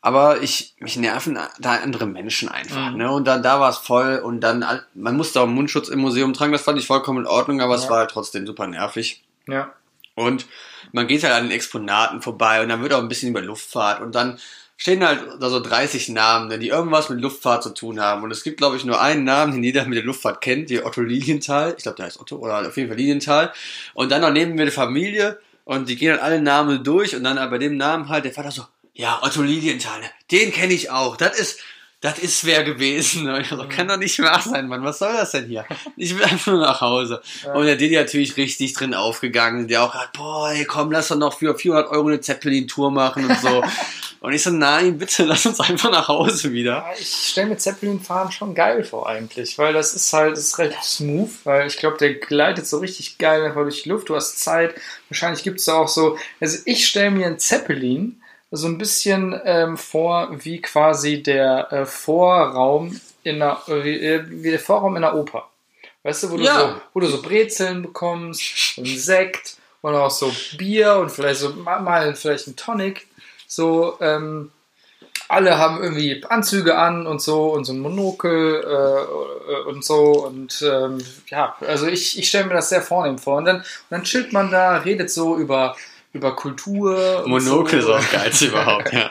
[0.00, 2.90] aber ich mich nerven da andere Menschen einfach.
[2.92, 2.96] Mhm.
[2.98, 3.10] Ne?
[3.10, 6.52] Und dann da war es voll und dann man musste auch Mundschutz im Museum tragen.
[6.52, 7.90] Das fand ich vollkommen in Ordnung, aber es Ja.
[7.90, 9.22] war halt trotzdem super nervig.
[9.48, 9.72] Ja.
[10.14, 10.46] Und
[10.92, 14.00] man geht halt an den Exponaten vorbei und dann wird auch ein bisschen über Luftfahrt
[14.00, 14.38] und dann
[14.76, 18.22] stehen halt da so 30 Namen, ne, die irgendwas mit Luftfahrt zu tun haben.
[18.22, 20.84] Und es gibt, glaube ich, nur einen Namen, den jeder mit der Luftfahrt kennt, die
[20.84, 21.74] Otto Lilienthal.
[21.76, 23.52] Ich glaube, der heißt Otto, oder auf jeden Fall Lilienthal.
[23.94, 27.24] Und dann noch neben mir die Familie und die gehen halt alle Namen durch und
[27.24, 30.90] dann bei dem Namen halt der Vater so, ja, Otto Lilienthal, ne, den kenne ich
[30.90, 31.16] auch.
[31.16, 31.60] Das ist,
[32.06, 33.28] das ist wer gewesen.
[33.40, 34.84] Ich so, kann doch nicht wahr sein, Mann.
[34.84, 35.64] Was soll das denn hier?
[35.96, 37.20] Ich will einfach nur nach Hause.
[37.44, 37.52] Ja.
[37.54, 39.66] Und der Didi natürlich richtig drin aufgegangen.
[39.66, 43.28] Der auch hat, boah, ey, komm, lass doch noch für 400 Euro eine Zeppelin-Tour machen
[43.28, 43.60] und so.
[44.20, 46.76] und ich so, nein, bitte, lass uns einfach nach Hause wieder.
[46.76, 50.58] Ja, ich stelle mir Zeppelin-Fahren schon geil vor eigentlich, weil das ist halt, das ist
[50.60, 54.08] relativ smooth, weil ich glaube, der gleitet so richtig geil einfach durch die Luft.
[54.08, 54.76] Du hast Zeit.
[55.08, 58.20] Wahrscheinlich gibt es da auch so, also ich stelle mir einen Zeppelin
[58.56, 64.60] so ein bisschen ähm, vor wie quasi der äh, Vorraum in einer, äh, wie der
[64.60, 65.48] Vorraum in der Oper.
[66.02, 66.58] Weißt du, wo du, ja.
[66.58, 71.50] so, wo du so Brezeln bekommst und Sekt und auch so Bier und vielleicht so
[71.50, 73.06] mal vielleicht ein Tonic.
[73.48, 74.50] So, ähm,
[75.28, 80.62] alle haben irgendwie Anzüge an und so und so ein Monokel äh, und so und
[80.62, 84.04] ähm, ja, also ich, ich stelle mir das sehr vornehm vor und dann, und dann
[84.04, 85.76] chillt man da, redet so über
[86.16, 87.24] über Kultur.
[87.26, 87.94] Monokel so.
[87.94, 89.10] ist auch geil überhaupt, ja.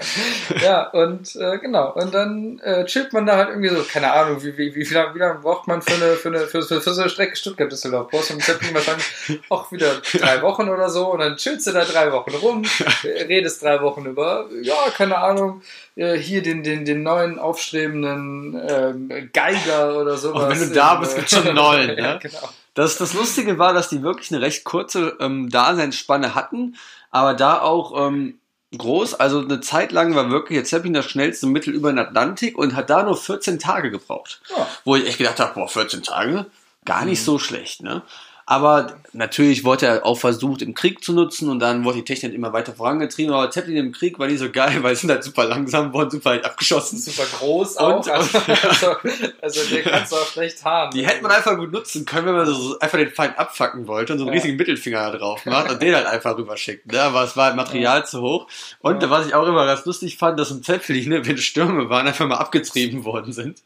[0.62, 1.92] ja, und äh, genau.
[1.92, 5.14] Und dann äh, chillt man da halt irgendwie so, keine Ahnung, wie, wie, wie, lange,
[5.14, 8.08] wie lange braucht man für eine, für eine, für, für, für so eine Strecke Stuttgart-Düsseldorf?
[8.08, 9.06] Brauchst du im Zeppelin wahrscheinlich
[9.48, 12.64] auch wieder drei Wochen oder so und dann chillst du da drei Wochen rum,
[13.04, 15.62] redest drei Wochen über, ja, keine Ahnung,
[15.96, 20.44] äh, hier den, den, den neuen aufstrebenden ähm, Geiger oder sowas.
[20.44, 22.00] Und wenn du da bist, wird schon neu, ne?
[22.00, 22.48] ja, genau.
[22.78, 26.76] Das, das Lustige war, dass die wirklich eine recht kurze ähm, Daseinsspanne hatten,
[27.10, 28.38] aber da auch ähm,
[28.76, 29.14] groß.
[29.14, 32.76] Also eine Zeit lang war wirklich jetzt Zeppelin das schnellste Mittel über den Atlantik und
[32.76, 34.40] hat da nur 14 Tage gebraucht.
[34.56, 34.68] Ja.
[34.84, 36.46] Wo ich echt gedacht habe, boah, 14 Tage?
[36.84, 37.24] Gar nicht mhm.
[37.24, 38.02] so schlecht, ne?
[38.50, 42.32] Aber natürlich wurde er auch versucht, im Krieg zu nutzen und dann wurde die Technik
[42.32, 43.34] immer weiter vorangetrieben.
[43.34, 46.10] Aber Zeppelin im Krieg war nicht so geil, weil sie sind halt super langsam, wurden
[46.10, 46.98] super halt abgeschossen.
[46.98, 47.96] Super groß auch.
[47.96, 48.96] Und, also, also,
[49.42, 50.92] also den kannst du auch schlecht haben.
[50.92, 54.14] Die hätte man einfach gut nutzen können, wenn man so einfach den Feind abfacken wollte
[54.14, 54.40] und so einen ja.
[54.40, 56.90] riesigen Mittelfinger da drauf macht und den halt einfach rüberschickt.
[56.90, 57.02] Ne?
[57.02, 58.04] Aber es war halt Material ja.
[58.06, 58.46] zu hoch.
[58.80, 59.10] Und ja.
[59.10, 62.26] was ich auch immer ganz lustig fand, dass im Zeppelin, ne, wenn Stürme waren, einfach
[62.26, 63.60] mal abgetrieben worden sind.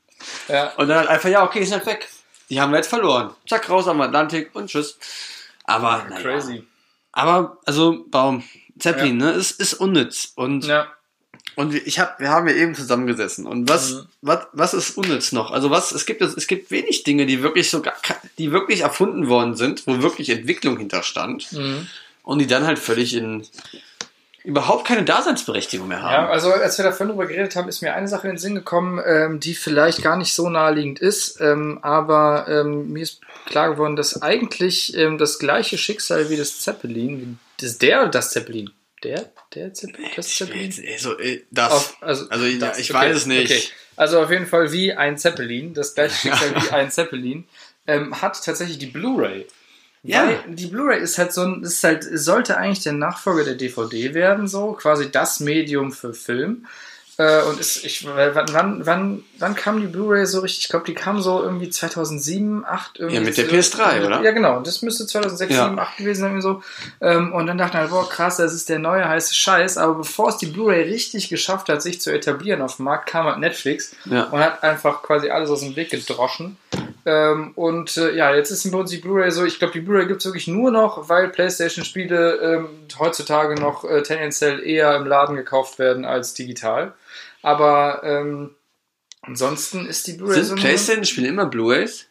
[0.49, 0.73] Ja.
[0.77, 2.09] Und dann halt einfach, ja, okay, ist halt weg
[2.53, 3.31] die haben wir jetzt verloren.
[3.49, 4.99] Zack, raus am Atlantik und tschüss.
[5.65, 6.21] Aber, naja.
[6.21, 6.65] Crazy.
[7.11, 8.43] Aber, also, Baum,
[8.79, 9.27] Zeppelin, ja.
[9.27, 10.33] ne, ist, ist unnütz.
[10.35, 10.87] Und, ja.
[11.57, 13.47] und ich hab, wir haben ja eben zusammengesessen.
[13.47, 14.07] Und was, mhm.
[14.21, 15.51] was, was ist unnütz noch?
[15.51, 17.95] Also, was, es gibt, es gibt wenig Dinge, die wirklich sogar,
[18.37, 21.51] die wirklich erfunden worden sind, wo wirklich Entwicklung hinterstand.
[21.53, 21.87] Mhm.
[22.23, 23.47] Und die dann halt völlig in,
[24.45, 26.13] überhaupt keine Daseinsberechtigung mehr haben.
[26.13, 28.55] Ja, also als wir davon drüber geredet haben, ist mir eine Sache in den Sinn
[28.55, 33.71] gekommen, ähm, die vielleicht gar nicht so naheliegend ist, ähm, aber ähm, mir ist klar
[33.71, 38.71] geworden, dass eigentlich ähm, das gleiche Schicksal wie das Zeppelin, das der oder das Zeppelin?
[39.05, 39.31] Der?
[39.55, 40.11] Der Zeppelin?
[40.17, 40.73] Das Zeppelin?
[40.93, 41.73] Also, äh, das.
[41.73, 43.51] Auf, also, also das, ich okay, weiß es nicht.
[43.51, 43.63] Okay.
[43.97, 47.47] Also auf jeden Fall wie ein Zeppelin, das gleiche Schicksal wie ein Zeppelin,
[47.87, 49.47] ähm, hat tatsächlich die Blu-ray.
[50.03, 50.27] Ja.
[50.27, 54.15] Weil die Blu-ray ist halt so ein, ist halt, sollte eigentlich der Nachfolger der DVD
[54.15, 56.67] werden, so, quasi das Medium für Film.
[57.19, 60.65] Äh, und ist, ich, wann, wann, wann kam die Blu-ray so richtig?
[60.65, 62.99] Ich glaube, die kam so irgendwie 2007, 2008.
[62.99, 64.23] Irgendwie ja, mit der PS3, so, oder?
[64.23, 64.61] Ja, genau.
[64.61, 65.67] Das müsste 2006, ja.
[65.67, 66.41] 2007, 2008 gewesen sein.
[66.41, 66.63] So.
[67.01, 69.77] Ähm, und dann dachte ich halt, boah, krass, das ist der neue heiße Scheiß.
[69.77, 73.27] Aber bevor es die Blu-ray richtig geschafft hat, sich zu etablieren auf dem Markt, kam
[73.27, 74.25] halt Netflix ja.
[74.25, 76.57] und hat einfach quasi alles aus dem Weg gedroschen.
[77.05, 80.07] Ähm, und äh, ja, jetzt ist bei uns die Blu-ray so, ich glaube, die Blu-ray
[80.07, 85.37] gibt es wirklich nur noch, weil PlayStation-Spiele ähm, heutzutage noch äh, tendenziell eher im Laden
[85.37, 86.95] gekauft werden als digital.
[87.43, 88.55] Aber ähm,
[89.21, 90.55] ansonsten ist die Blu-ray so.
[90.55, 92.07] PlayStation-Spiele immer Blu-rays?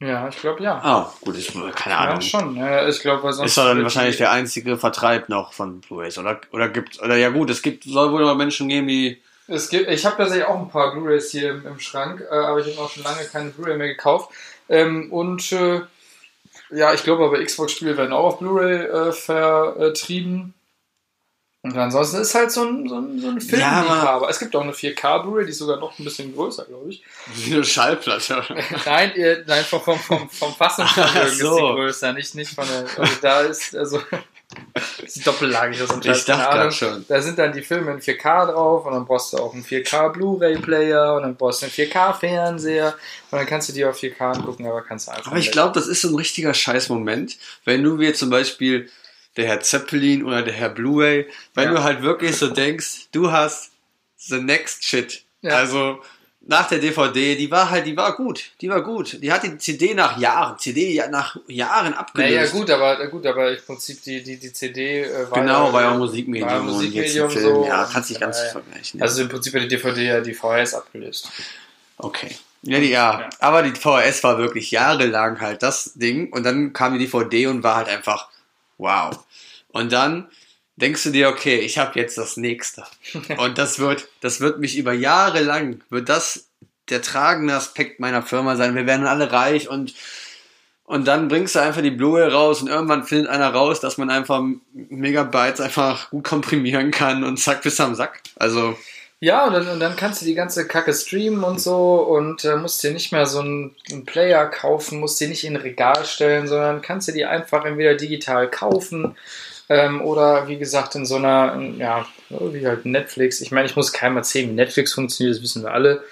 [0.00, 0.82] Ja, ich glaube ja.
[0.84, 2.16] Oh, gut, ich, keine Ahnung.
[2.16, 2.56] Ja, schon.
[2.56, 3.50] Ja, ich glaube, sonst.
[3.50, 6.40] Ist doch dann wahrscheinlich der einzige Vertreib noch von Blu-rays, oder?
[6.50, 9.90] Oder gibt, oder ja gut, es gibt, soll wohl noch Menschen geben, die es gibt,
[9.90, 12.86] ich habe tatsächlich auch ein paar Blu-rays hier im, im Schrank, äh, aber ich habe
[12.86, 14.30] auch schon lange keine Blu-ray mehr gekauft.
[14.68, 15.82] Ähm, und äh,
[16.70, 20.54] ja, ich glaube aber Xbox-Spiele werden auch auf Blu-ray äh, vertrieben.
[21.62, 24.26] Und ansonsten ist halt so ein, so ein, so ein Filmliebhaber.
[24.26, 26.90] Ja, es gibt auch eine 4K Blu-ray, die ist sogar noch ein bisschen größer, glaube
[26.90, 27.02] ich.
[27.34, 28.44] Wie eine Schallplatte.
[28.84, 31.56] nein, ihr, nein, vom, vom, vom, vom Fassungsvermögen so.
[31.56, 32.86] ist die größer, nicht, nicht von der.
[32.98, 34.00] Also da ist, also.
[34.74, 37.04] Das ist doppellagig, das ist Ich dachte schon.
[37.08, 40.10] Da sind dann die Filme in 4K drauf und dann brauchst du auch einen 4K
[40.10, 42.94] Blu-ray-Player und dann brauchst du einen 4K-Fernseher
[43.30, 45.30] und dann kannst du die auf 4K angucken, aber kannst du einfach.
[45.30, 48.90] Aber ich glaube, das ist so ein richtiger Scheißmoment, wenn du wie zum Beispiel
[49.36, 51.74] der Herr Zeppelin oder der Herr Blu-ray, wenn ja.
[51.74, 53.72] du halt wirklich so denkst, du hast
[54.16, 55.24] the next shit.
[55.42, 55.56] Ja.
[55.56, 56.00] Also
[56.46, 59.22] nach der DVD, die war halt, die war gut, die war gut.
[59.22, 62.34] Die hat die CD nach Jahren, CD nach Jahren abgelöst.
[62.34, 65.82] Naja, gut, aber gut, aber im Prinzip die, die, die CD äh, war Genau, war
[65.82, 67.54] ja auch Musikmedium, war Musikmedium und jetzt Film.
[67.54, 69.00] So ja, kannst dich ganz äh, vergleichen.
[69.00, 71.30] Also im Prinzip hat die DVD ja die VHS abgelöst.
[71.96, 72.36] Okay.
[72.62, 73.20] Ja, die, ja.
[73.20, 73.28] Ja.
[73.40, 77.62] aber die VHS war wirklich jahrelang halt das Ding und dann kam die DVD und
[77.62, 78.28] war halt einfach
[78.76, 79.18] wow.
[79.68, 80.28] Und dann
[80.76, 82.84] denkst du dir, okay, ich habe jetzt das nächste.
[83.38, 86.48] Und das wird, das wird mich über Jahre lang, wird das
[86.90, 88.74] der tragende Aspekt meiner Firma sein.
[88.74, 89.94] Wir werden alle reich und
[90.86, 94.10] und dann bringst du einfach die Blu-ray raus und irgendwann findet einer raus, dass man
[94.10, 94.42] einfach
[94.74, 98.20] Megabytes einfach gut komprimieren kann und zack, bist du am Sack.
[98.36, 98.76] Also,
[99.18, 102.56] Ja, und dann, und dann kannst du die ganze Kacke streamen und so und äh,
[102.56, 106.04] musst dir nicht mehr so einen, einen Player kaufen, musst dir nicht in ein Regal
[106.04, 109.16] stellen, sondern kannst dir die einfach entweder digital kaufen
[109.68, 113.40] ähm, oder wie gesagt in so einer, in, ja, wie halt Netflix.
[113.40, 116.04] Ich meine, ich muss keinem erzählen, wie Netflix funktioniert, das wissen wir alle.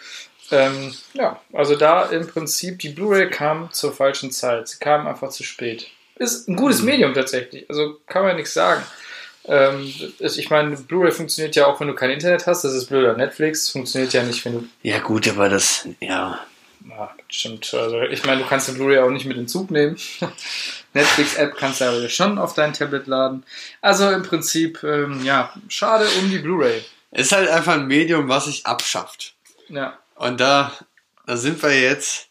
[0.50, 4.68] Ähm, ja, also da im Prinzip, die Blu-ray kam zur falschen Zeit.
[4.68, 5.88] Sie kam einfach zu spät.
[6.16, 8.82] Ist ein gutes Medium tatsächlich, also kann man nichts sagen.
[9.44, 12.62] Ähm, ich meine, Blu-ray funktioniert ja auch, wenn du kein Internet hast.
[12.62, 13.16] Das ist blöder.
[13.16, 14.68] Netflix funktioniert ja nicht, wenn du.
[14.82, 16.38] ja gut, aber das, ja.
[16.96, 17.72] Ja, stimmt.
[17.72, 19.96] Also, ich meine, du kannst den Blu-ray auch nicht mit in den Zug nehmen.
[20.94, 23.44] Netflix-App kannst du aber schon auf dein Tablet laden.
[23.81, 26.85] Also im Prinzip, ähm, ja, schade um die Blu-ray.
[27.12, 29.35] Ist halt einfach ein Medium, was sich abschafft.
[29.68, 29.98] Ja.
[30.16, 30.72] Und da,
[31.26, 32.28] da sind wir jetzt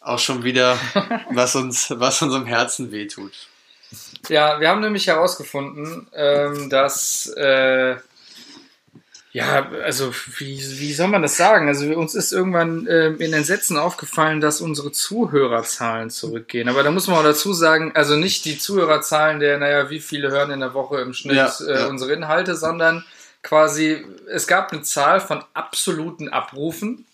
[0.00, 0.78] auch schon wieder,
[1.30, 3.32] was uns, was unserem Herzen wehtut.
[4.28, 7.96] Ja, wir haben nämlich herausgefunden, ähm, dass, äh,
[9.32, 11.66] ja, also wie, wie soll man das sagen?
[11.68, 16.68] Also uns ist irgendwann ähm, in den Sätzen aufgefallen, dass unsere Zuhörerzahlen zurückgehen.
[16.68, 20.30] Aber da muss man auch dazu sagen, also nicht die Zuhörerzahlen der, naja, wie viele
[20.30, 21.86] hören in der Woche im Schnitt Ja, äh, ja.
[21.86, 23.04] unsere Inhalte, sondern
[23.42, 27.06] quasi, es gab eine Zahl von absoluten Abrufen.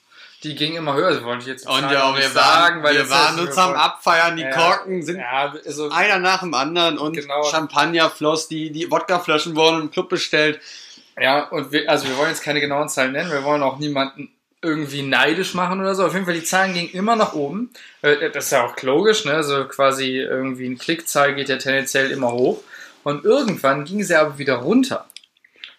[0.43, 3.11] Die ging immer höher, das wollte ich jetzt Und ja, wir nicht waren, weil wir
[3.11, 7.15] waren uns am Abfeiern, die Ja, Korken sind ja, also, einer nach dem anderen und
[7.15, 7.45] Genau.
[7.45, 10.61] Champagner floss, die, die Wodkaflaschen wurden im Club bestellt.
[11.21, 14.31] Ja, und wir, also wir wollen jetzt keine genauen Zahlen nennen, wir wollen auch niemanden
[14.61, 16.05] irgendwie neidisch machen oder so.
[16.05, 17.71] Auf jeden Fall, die Zahlen gingen immer nach oben.
[18.03, 19.35] Äh, Das ist ja auch logisch, ne?
[19.35, 22.61] Also quasi irgendwie eine Klickzahl geht ja tendenziell immer hoch.
[23.05, 25.07] Und irgendwann ging sie aber wieder runter.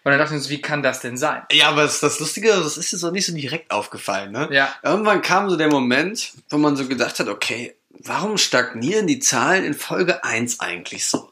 [0.02, 1.42] Und dann dachten wir uns, wie kann das denn sein?
[1.52, 4.48] Ja, aber das, das Lustige, das ist jetzt auch nicht so direkt aufgefallen, ne?
[4.50, 9.18] Ja, Irgendwann kam so der Moment, wo man so gedacht hat, okay, warum stagnieren die
[9.18, 11.29] Zahlen in Folge 1 eigentlich so?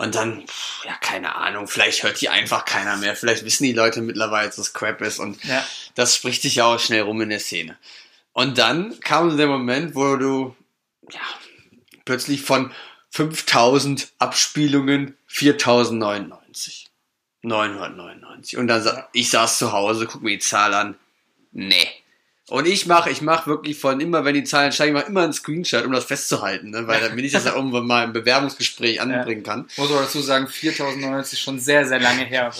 [0.00, 0.42] Und dann,
[0.86, 3.14] ja, keine Ahnung, vielleicht hört die einfach keiner mehr.
[3.14, 5.18] Vielleicht wissen die Leute mittlerweile, dass das Crap ist.
[5.18, 5.62] Und ja.
[5.94, 7.76] das spricht sich ja auch schnell rum in der Szene.
[8.32, 10.56] Und dann kam der Moment, wo du
[11.10, 11.20] ja,
[12.06, 12.72] plötzlich von
[13.10, 16.86] 5000 Abspielungen 4099.
[17.42, 18.56] 999.
[18.56, 20.96] Und dann ich saß zu Hause, guck mir die Zahl an.
[21.52, 21.90] Nee.
[22.50, 25.22] Und ich mache, ich mache wirklich von immer, wenn die Zahlen steigen, ich mache immer
[25.22, 26.84] einen Screenshot, um das festzuhalten, ne?
[26.88, 29.68] weil damit ich das ja irgendwann mal im Bewerbungsgespräch anbringen kann.
[29.76, 32.50] Muss aber dazu sagen, 4099 ist schon sehr, sehr lange her.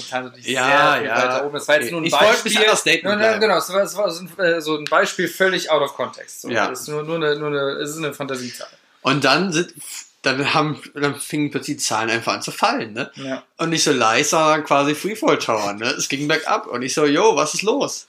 [0.44, 1.44] Ja, sehr ja.
[1.44, 1.54] oben.
[1.54, 2.52] Das war jetzt nur ein Ich wollte ein Beispiel.
[2.52, 3.40] bisschen Nein, nein, bleiben.
[3.40, 6.42] genau, es war, es war so, ein, äh, so ein Beispiel völlig out of context.
[6.42, 6.68] So, Ja.
[6.68, 8.68] Das ist nur, nur, eine, nur eine, es ist eine Fantasiezahl.
[9.02, 9.74] Und dann sind,
[10.22, 13.10] dann haben, dann fingen plötzlich die Zahlen einfach an zu fallen, ne?
[13.16, 13.42] Ja.
[13.56, 15.86] Und nicht so leicht, sondern quasi Freefall Tower, ne?
[15.86, 16.68] Es ging bergab.
[16.68, 18.06] Und ich so, yo, was ist los?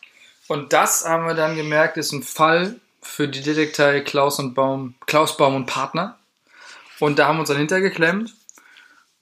[0.48, 4.96] Und das haben wir dann gemerkt, ist ein Fall für die Detektei Klaus und Baum,
[5.06, 6.18] Klaus Baum und Partner.
[7.00, 8.34] Und da haben wir uns dann hintergeklemmt.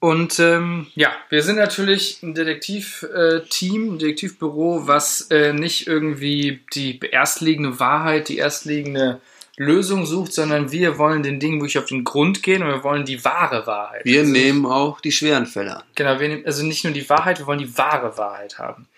[0.00, 6.98] Und ähm, ja, wir sind natürlich ein Detektiv-Team, ein Detektivbüro, was äh, nicht irgendwie die
[7.00, 9.20] erstliegende Wahrheit, die erstliegende
[9.58, 13.04] Lösung sucht, sondern wir wollen den Dingen wirklich auf den Grund gehen und wir wollen
[13.04, 14.06] die wahre Wahrheit.
[14.06, 15.82] Wir Also nehmen auch die schweren Fälle an.
[15.94, 18.88] Genau, wir nehmen, also nicht nur die Wahrheit, wir wollen die wahre Wahrheit haben.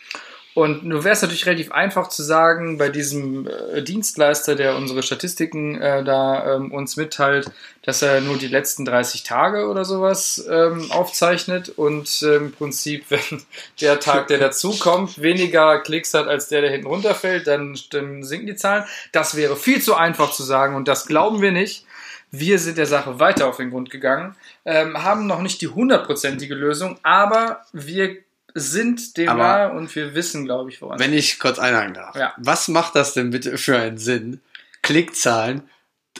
[0.55, 5.81] Und wäre es natürlich relativ einfach zu sagen, bei diesem äh, Dienstleister, der unsere Statistiken
[5.81, 10.91] äh, da ähm, uns mitteilt, dass er nur die letzten 30 Tage oder sowas ähm,
[10.93, 13.43] aufzeichnet und äh, im Prinzip, wenn
[13.81, 18.47] der Tag, der dazukommt, weniger Klicks hat als der, der hinten runterfällt, dann, dann sinken
[18.47, 18.85] die Zahlen.
[19.13, 21.87] Das wäre viel zu einfach zu sagen und das glauben wir nicht.
[22.31, 26.55] Wir sind der Sache weiter auf den Grund gegangen, ähm, haben noch nicht die hundertprozentige
[26.55, 28.17] Lösung, aber wir
[28.55, 30.99] sind dem nahe und wir wissen, glaube ich, woran.
[30.99, 32.15] Wenn ich kurz einhaken darf.
[32.17, 32.35] Ja.
[32.39, 34.41] Was macht das denn bitte für einen Sinn,
[34.83, 35.63] Klickzahlen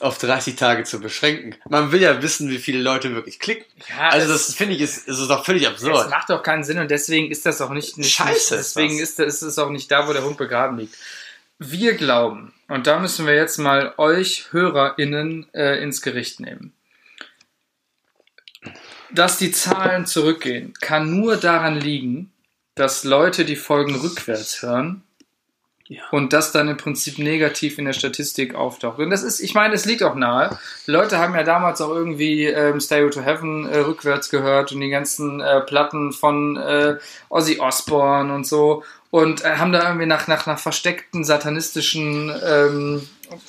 [0.01, 1.55] auf 30 Tage zu beschränken?
[1.69, 3.67] Man will ja wissen, wie viele Leute wirklich klicken.
[3.89, 6.11] Ja, Also es- das finde ich ist, ist doch völlig Das absurd.
[6.11, 9.09] macht doch keinen Sinn und deswegen ist das auch nicht, nicht Scheiße Nicht, deswegen das.
[9.11, 10.95] ist, das- ist es auch nicht da, wo der Hund begraben liegt.
[11.59, 16.73] Wir glauben, und da müssen wir jetzt mal euch HörerInnen äh, ins Gericht nehmen.
[19.15, 22.33] Dass die Zahlen zurückgehen, kann nur daran liegen,
[22.75, 25.03] dass Leute die Folgen rückwärts hören
[26.11, 28.99] Und das dann im Prinzip negativ in der Statistik auftaucht.
[28.99, 30.59] Und das ist, ich meine, es liegt auch nahe.
[30.87, 34.81] Die Leute haben ja damals auch irgendwie ähm, Stereo to Heaven äh, rückwärts gehört und
[34.81, 36.97] die ganzen äh, Platten von äh,
[37.29, 43.09] Ozzy Osbourne und so und äh, haben da irgendwie nach, nach, nach versteckten satanistischen ähm,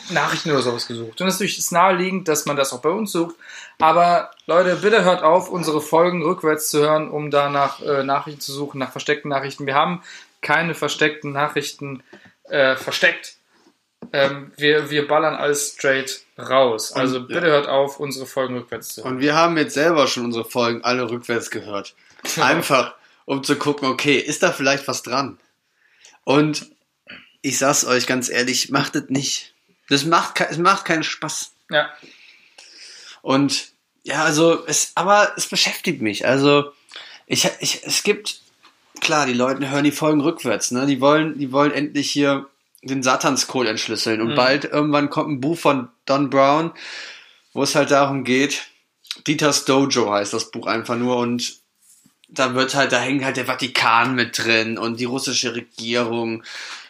[0.09, 1.21] Nachrichten oder sowas gesucht.
[1.21, 3.35] Und es ist naheliegend, dass man das auch bei uns sucht.
[3.79, 8.41] Aber Leute, bitte hört auf, unsere Folgen rückwärts zu hören, um da nach äh, Nachrichten
[8.41, 9.65] zu suchen, nach versteckten Nachrichten.
[9.65, 10.03] Wir haben
[10.41, 12.03] keine versteckten Nachrichten
[12.53, 13.37] äh, versteckt.
[14.11, 16.93] Ähm, wir, wir ballern alles straight raus.
[16.93, 17.53] Also und, bitte ja.
[17.53, 19.15] hört auf, unsere Folgen rückwärts zu hören.
[19.15, 21.95] Und wir haben jetzt selber schon unsere Folgen alle rückwärts gehört.
[22.39, 22.93] Einfach,
[23.25, 25.39] um zu gucken, okay, ist da vielleicht was dran?
[26.25, 26.69] Und
[27.41, 29.53] ich sag's euch ganz ehrlich, macht es nicht.
[29.89, 31.53] Das macht, es macht keinen Spaß.
[31.71, 31.91] Ja.
[33.23, 33.69] Und
[34.03, 36.27] ja, also es, aber es beschäftigt mich.
[36.27, 36.71] Also
[37.25, 38.42] ich, ich, es gibt
[39.03, 40.85] klar, die Leute hören die Folgen rückwärts, ne?
[40.85, 42.47] Die wollen, die wollen endlich hier
[42.81, 44.35] den Satanscode entschlüsseln und mhm.
[44.35, 46.71] bald irgendwann kommt ein Buch von Don Brown,
[47.53, 48.63] wo es halt darum geht.
[49.27, 51.55] Dieter's Dojo heißt das Buch einfach nur und
[52.27, 56.43] da wird halt, da hängt halt der Vatikan mit drin und die russische Regierung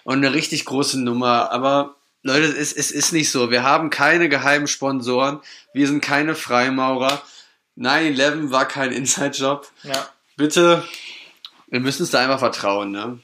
[0.04, 1.52] und eine richtig große Nummer.
[1.52, 3.52] Aber Leute, es, es ist nicht so.
[3.52, 5.42] Wir haben keine geheimen Sponsoren.
[5.74, 7.22] Wir sind keine Freimaurer.
[7.78, 9.70] 9-11 war kein Inside-Job.
[9.84, 10.08] Ja.
[10.38, 10.84] Bitte,
[11.74, 13.18] wir müssen es da einfach vertrauen, ne?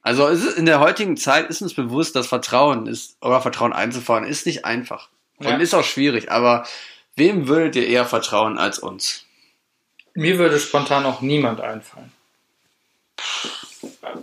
[0.00, 4.46] Also in der heutigen Zeit ist uns bewusst, dass Vertrauen ist, oder Vertrauen einzufahren, ist
[4.46, 5.10] nicht einfach.
[5.36, 5.56] Und ja.
[5.58, 6.66] ist auch schwierig, aber
[7.16, 9.26] wem würdet ihr eher vertrauen als uns?
[10.14, 12.10] Mir würde spontan auch niemand einfallen.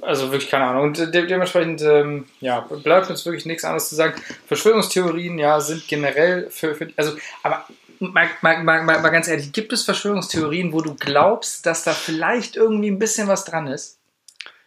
[0.02, 0.86] Also wirklich keine Ahnung.
[0.86, 4.20] Und de dementsprechend, ähm, ja, bleibt uns wirklich nichts anderes zu sagen.
[4.48, 7.68] Verschwörungstheorien, ja, sind generell für, für also, aber
[8.00, 12.56] mal, mal, mal, mal ganz ehrlich, gibt es Verschwörungstheorien, wo du glaubst, dass da vielleicht
[12.56, 13.98] irgendwie ein bisschen was dran ist?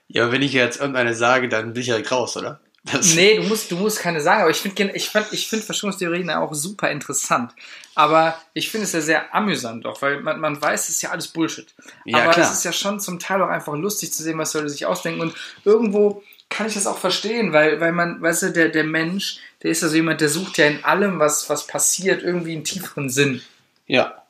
[0.08, 2.60] Ja, wenn ich jetzt irgendeine sage, dann bin ich ja raus, oder?
[2.82, 5.62] Das nee, du musst, du musst keine sagen, aber ich finde ich find, ich find
[5.62, 7.52] Verschwörungstheorien auch super interessant.
[7.94, 11.10] Aber ich finde es ja sehr amüsant doch, weil man, man weiß, es ist ja
[11.10, 11.74] alles Bullshit.
[12.06, 14.70] Ja, aber es ist ja schon zum Teil auch einfach lustig zu sehen, was Leute
[14.70, 15.20] sich ausdenken.
[15.20, 19.38] Und irgendwo kann ich das auch verstehen, weil, weil man, weißt du, der, der Mensch,
[19.62, 22.64] der ist ja so jemand, der sucht ja in allem, was, was passiert, irgendwie einen
[22.64, 23.42] tieferen Sinn.
[23.86, 24.20] Ja.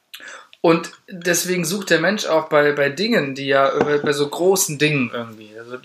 [0.62, 5.10] Und deswegen sucht der Mensch auch bei, bei Dingen, die ja, bei so großen Dingen
[5.12, 5.58] irgendwie.
[5.58, 5.78] Also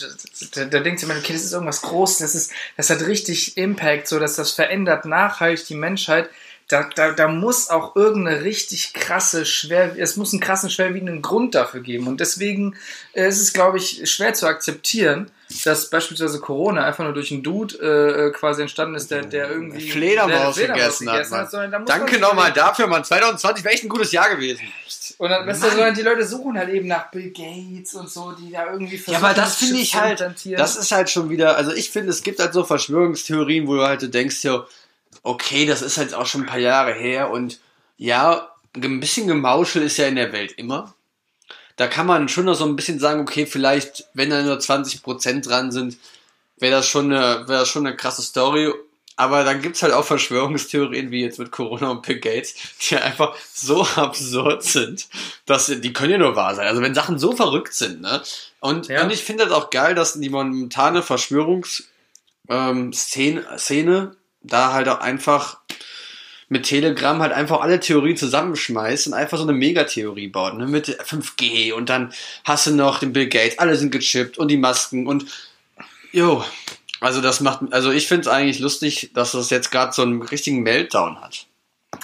[0.54, 3.56] da, da denkt sich man, okay, das ist irgendwas Großes, das ist, das hat richtig
[3.56, 6.30] Impact, so dass das verändert nachhaltig die Menschheit.
[6.68, 11.56] Da, da, da muss auch irgendeine richtig krasse, schwer, es muss einen krassen, schwerwiegenden Grund
[11.56, 12.08] dafür geben.
[12.08, 12.76] Und deswegen
[13.14, 15.32] äh, ist es, glaube ich, schwer zu akzeptieren,
[15.64, 19.90] dass beispielsweise Corona einfach nur durch einen Dude äh, quasi entstanden ist, der, der irgendwie
[19.90, 21.54] Fledermaus, der Fledermaus gegessen, gegessen hat.
[21.54, 23.04] hat Danke nochmal dafür, man.
[23.04, 24.64] 2020 wäre echt ein gutes Jahr gewesen.
[25.20, 28.32] Und dann, weißt du, so, die Leute suchen halt eben nach Bill Gates und so,
[28.32, 29.22] die da irgendwie versuchen.
[29.22, 30.26] Ja, aber das finde ich halt,
[30.58, 33.84] das ist halt schon wieder, also ich finde, es gibt halt so Verschwörungstheorien, wo du
[33.84, 34.66] halt denkst, ja,
[35.22, 37.60] okay, das ist halt auch schon ein paar Jahre her und
[37.98, 40.95] ja, ein bisschen Gemauschel ist ja in der Welt immer
[41.76, 45.48] da kann man schon noch so ein bisschen sagen, okay, vielleicht, wenn da nur 20%
[45.48, 45.98] dran sind,
[46.58, 48.74] wäre das schon eine, wäre das schon eine krasse Story.
[49.18, 52.56] Aber dann gibt's halt auch Verschwörungstheorien, wie jetzt mit Corona und Bill Gates,
[52.90, 55.08] die einfach so absurd sind,
[55.46, 56.68] dass die können ja nur wahr sein.
[56.68, 58.22] Also wenn Sachen so verrückt sind, ne?
[58.60, 59.04] Und, ja.
[59.04, 61.86] und ich finde das auch geil, dass die momentane Verschwörungsszene
[62.50, 65.60] ähm, Szene da halt auch einfach
[66.50, 70.68] mit Telegram halt einfach alle Theorien zusammenschmeißt und einfach so eine Megatheorie baut, ne?
[70.68, 74.58] Mit 5G und dann hast du noch den Bill Gates, alle sind gechippt und die
[74.58, 75.26] Masken und
[76.12, 76.44] jo.
[77.02, 80.22] Also das macht, also ich finde es eigentlich lustig, dass das jetzt gerade so einen
[80.22, 81.46] richtigen Meltdown hat.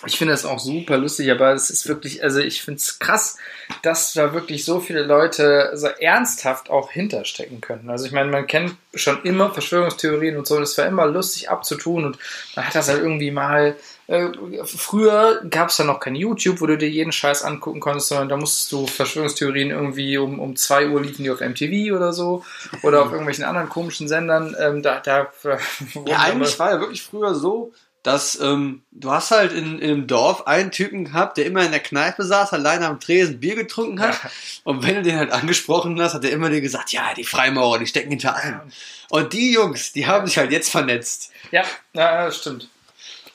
[0.05, 3.37] Ich finde das auch super lustig, aber es ist wirklich, also ich finde es krass,
[3.83, 7.89] dass da wirklich so viele Leute so ernsthaft auch hinterstecken können.
[7.89, 12.05] Also ich meine, man kennt schon immer Verschwörungstheorien und so, das war immer lustig abzutun
[12.05, 12.17] und
[12.55, 13.75] man hat das halt irgendwie mal
[14.07, 14.29] äh,
[14.65, 18.29] früher gab es da noch kein YouTube, wo du dir jeden Scheiß angucken konntest, sondern
[18.29, 22.43] da musstest du Verschwörungstheorien irgendwie um, um 2 Uhr liefen die auf MTV oder so
[22.83, 24.55] oder auf irgendwelchen anderen komischen Sendern.
[24.59, 25.31] Ähm, da, da,
[26.05, 30.07] ja, eigentlich war ja wirklich früher so, dass ähm, du hast halt in, in einem
[30.07, 33.99] Dorf einen Typen gehabt, der immer in der Kneipe saß, alleine am Tresen Bier getrunken
[33.99, 34.23] hat.
[34.23, 34.29] Ja.
[34.63, 37.77] Und wenn du den halt angesprochen hast, hat er immer dir gesagt, ja, die Freimaurer,
[37.77, 38.61] die stecken hinter allem.
[39.09, 41.31] Und die Jungs, die haben sich halt jetzt vernetzt.
[41.51, 41.63] Ja,
[41.93, 42.69] ja das stimmt.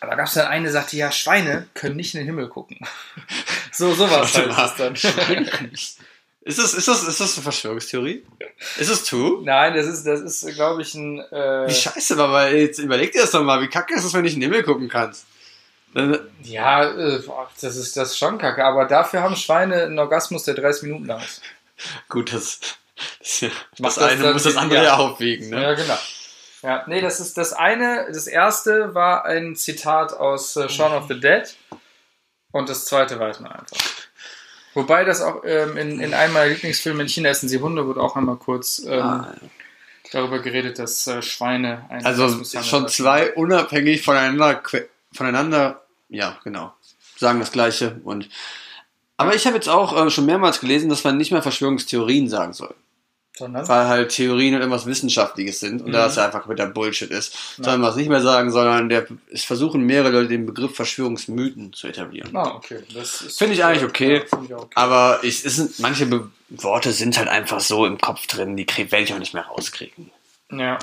[0.07, 2.79] Aber gab es dann eine, sagte, ja, Schweine können nicht in den Himmel gucken.
[3.73, 4.95] so, sowas halt das dann.
[6.43, 8.25] Ist das, ist, das, ist das eine Verschwörungstheorie?
[8.79, 9.43] Ist es true?
[9.45, 11.19] Nein, das ist, das ist, glaube ich, ein.
[11.19, 14.21] Äh wie scheiße, aber jetzt überleg dir das doch mal, wie kacke ist es, wenn
[14.21, 15.27] du nicht in den Himmel gucken kannst?
[16.43, 17.23] ja, äh,
[17.61, 21.07] das ist das ist schon kacke, aber dafür haben Schweine einen Orgasmus, der 30 Minuten
[21.07, 21.41] lang ist.
[22.09, 22.61] Gut, das,
[23.19, 25.63] das, das, das eine muss das andere ja aufwiegen, ne?
[25.63, 25.99] Ja, genau.
[26.63, 28.07] Ja, nee, das ist das eine.
[28.13, 31.43] Das erste war ein Zitat aus äh, Shaun of the Dead.
[32.53, 33.77] Und das zweite weiß man einfach.
[34.75, 38.01] Wobei das auch ähm, in, in einem meiner Lieblingsfilme in China essen sie Hunde, wurde
[38.01, 39.35] auch einmal kurz ähm, Ah,
[40.13, 42.89] darüber geredet, dass äh, Schweine ein Also schon haben.
[42.89, 44.63] zwei unabhängig voneinander,
[45.13, 46.75] voneinander, ja, genau,
[47.17, 48.01] sagen das Gleiche.
[48.05, 48.29] Und
[49.17, 52.53] aber ich habe jetzt auch äh, schon mehrmals gelesen, dass man nicht mehr Verschwörungstheorien sagen
[52.53, 52.75] soll,
[53.39, 53.69] Sondern?
[53.69, 55.93] weil halt Theorien und irgendwas Wissenschaftliches sind und Mhm.
[55.93, 59.07] da das ja einfach wieder Bullshit ist, soll man es nicht mehr sagen, sondern der,
[59.31, 62.35] es versuchen mehrere Leute den Begriff Verschwörungsmythen zu etablieren.
[62.35, 62.79] Ah, okay.
[62.95, 64.17] Das Finde ich eigentlich okay.
[64.31, 64.71] Ja, ich okay.
[64.75, 68.67] Aber ich, es sind, manche Be Worte sind halt einfach so im Kopf drin, die
[68.69, 70.11] werde ich auch nicht mehr rauskriegen.
[70.53, 70.79] Ja.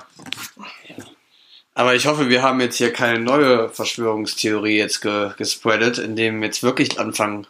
[1.74, 6.62] Aber ich hoffe, wir haben jetzt hier keine neue Verschwörungstheorie jetzt ge gespreadet, indem jetzt
[6.62, 7.47] wirklich anfangen,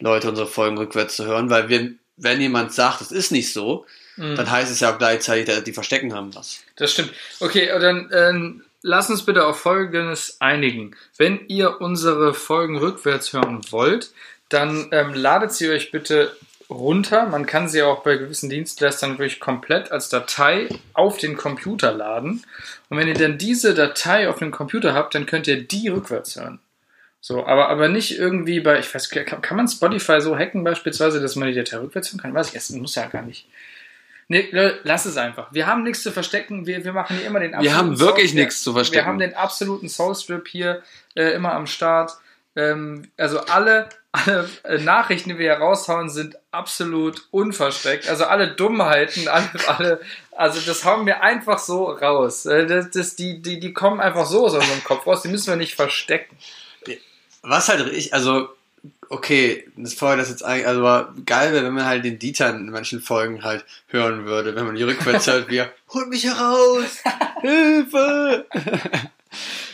[0.00, 3.86] Leute unsere Folgen rückwärts zu hören, weil wir, wenn jemand sagt, es ist nicht so,
[4.16, 4.36] Mhm.
[4.36, 6.60] dann heißt es ja auch gleichzeitig, dass die verstecken haben was.
[6.76, 7.12] Das stimmt.
[7.40, 10.94] Okay, dann ähm, lass uns bitte auf Folgendes einigen.
[11.16, 14.12] Wenn ihr unsere Folgen rückwärts hören wollt,
[14.48, 16.36] dann ähm, ladet sie euch bitte
[16.70, 17.26] runter.
[17.26, 22.44] Man kann sie auch bei gewissen Dienstleistern wirklich komplett als Datei auf den Computer laden.
[22.88, 26.36] Und wenn ihr dann diese Datei auf dem Computer habt, dann könnt ihr die rückwärts
[26.36, 26.60] hören.
[27.20, 31.22] So, aber, aber nicht irgendwie bei, ich weiß, kann, kann man Spotify so hacken beispielsweise,
[31.22, 32.34] dass man die Datei rückwärts hören kann?
[32.34, 33.46] Weiß ich, es muss ja gar nicht.
[34.28, 34.48] Nee,
[34.84, 35.52] lass es einfach.
[35.52, 36.66] Wir haben nichts zu verstecken.
[36.66, 39.04] Wir, wir machen hier immer den Wir haben wirklich Soul- nichts zu verstecken.
[39.04, 40.82] Wir haben den absoluten Soulstrip hier
[41.14, 42.12] äh, immer am Start.
[42.56, 48.08] Ähm, also alle, alle äh, Nachrichten, die wir hier raushauen, sind absolut unversteckt.
[48.08, 50.00] Also alle Dummheiten, alle, alle
[50.36, 52.46] also das hauen wir einfach so raus.
[52.46, 55.22] Äh, das, das, die, die, die kommen einfach so aus unserem Kopf raus.
[55.22, 56.36] Die müssen wir nicht verstecken.
[57.42, 58.48] Was halt richtig, also,
[59.08, 62.50] okay, das vorher das jetzt eigentlich, also war geil wäre, wenn man halt den Dieter
[62.50, 66.24] in manchen Folgen halt hören würde, wenn man die rückwärts hört, wie er, holt mich
[66.24, 66.98] heraus!
[67.40, 68.46] Hilfe!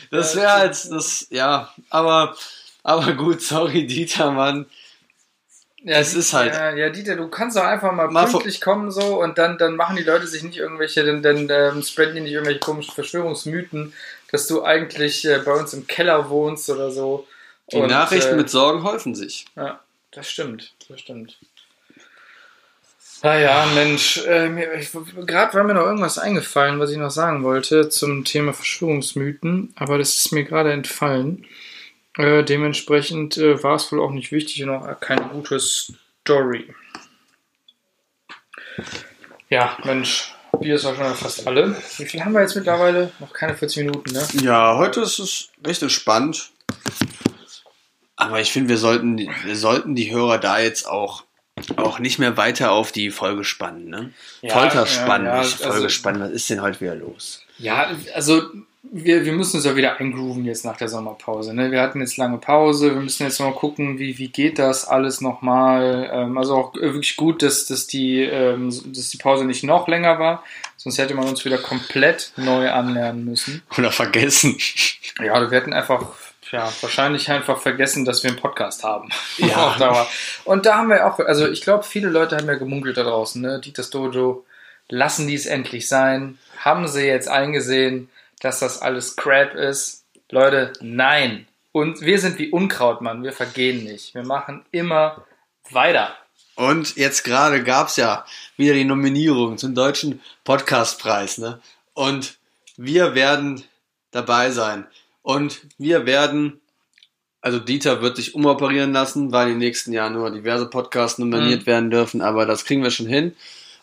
[0.09, 2.35] Das wäre halt, das, ja, aber,
[2.83, 4.65] aber gut, sorry, Dieter, Mann.
[5.83, 8.91] Ja, Es ist halt- Ja, ja, Dieter, du kannst doch einfach mal, Mal pünktlich kommen
[8.91, 12.21] so und dann, dann machen die Leute sich nicht irgendwelche, dann, dann ähm, spreaden die
[12.21, 13.93] nicht irgendwelche komischen Verschwörungsmythen,
[14.31, 17.25] dass du eigentlich äh, bei uns im Keller wohnst oder so.
[17.71, 19.45] Die Und, Nachrichten äh, mit Sorgen häufen sich.
[19.55, 19.79] Ja,
[20.11, 21.37] das stimmt, das stimmt.
[23.23, 24.91] Naja, Mensch, äh, ich-
[25.27, 29.99] gerade war mir noch irgendwas eingefallen, was ich noch sagen wollte zum Thema Verschwörungsmythen, aber
[29.99, 31.45] das ist mir gerade entfallen.
[32.17, 36.73] Äh, dementsprechend äh, war es wohl auch nicht wichtig und auch keine gute Story.
[39.49, 41.75] Ja, Mensch, Bier ist auch schon fast alle.
[41.97, 43.11] Wie viel haben wir jetzt mittlerweile?
[43.19, 44.27] Noch keine 40 Minuten, ne?
[44.41, 46.51] Ja, heute ist es recht entspannt.
[48.21, 51.23] Aber ich finde, wir sollten, wir sollten die Hörer da jetzt auch,
[51.75, 54.13] auch nicht mehr weiter auf die Folge spannen, ne?
[54.41, 56.21] Ja, Folter spannen, ja, ja, nicht Folge also- spannen.
[56.21, 57.43] Was ist denn heute wieder los?
[57.57, 58.43] Ja, also
[58.83, 61.53] wir, wir müssen uns ja wieder eingrooven jetzt nach der Sommerpause.
[61.53, 61.71] Ne?
[61.71, 65.21] Wir hatten jetzt lange Pause, wir müssen jetzt mal gucken, wie, wie geht das alles
[65.21, 66.09] nochmal.
[66.11, 70.19] Ähm, also auch wirklich gut, dass, dass, die, ähm, dass die Pause nicht noch länger
[70.19, 70.43] war,
[70.77, 73.61] sonst hätte man uns wieder komplett neu anlernen müssen.
[73.77, 74.57] Oder vergessen.
[75.23, 76.07] Ja, wir hätten einfach,
[76.51, 79.09] ja, wahrscheinlich einfach vergessen, dass wir einen Podcast haben.
[79.37, 80.07] Ja.
[80.43, 83.41] Und da haben wir auch, also ich glaube, viele Leute haben ja gemunkelt da draußen,
[83.41, 83.59] ne?
[83.59, 84.45] Dieters Dojo,
[84.89, 86.37] lassen die es endlich sein?
[86.57, 88.09] Haben sie jetzt eingesehen,
[88.41, 90.03] dass das alles Crap ist?
[90.29, 91.47] Leute, nein.
[91.71, 93.23] Und wir sind wie Unkraut, Mann.
[93.23, 94.13] Wir vergehen nicht.
[94.13, 95.25] Wir machen immer
[95.69, 96.15] weiter.
[96.55, 98.25] Und jetzt gerade gab's ja
[98.57, 101.61] wieder die Nominierung zum deutschen Podcastpreis, ne?
[101.93, 102.37] Und
[102.77, 103.63] wir werden
[104.11, 104.85] dabei sein.
[105.21, 106.59] Und wir werden,
[107.41, 111.65] also Dieter wird sich umoperieren lassen, weil im nächsten Jahr nur diverse Podcasts nominiert Mhm.
[111.67, 113.35] werden dürfen, aber das kriegen wir schon hin.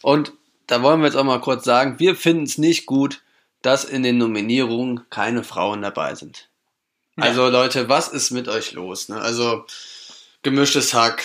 [0.03, 0.33] Und
[0.67, 3.23] da wollen wir jetzt auch mal kurz sagen, wir finden es nicht gut,
[3.63, 6.49] dass in den Nominierungen keine Frauen dabei sind.
[7.17, 7.25] Ja.
[7.25, 9.09] Also Leute, was ist mit euch los?
[9.09, 9.21] Ne?
[9.21, 9.65] Also
[10.43, 11.25] gemischtes Hack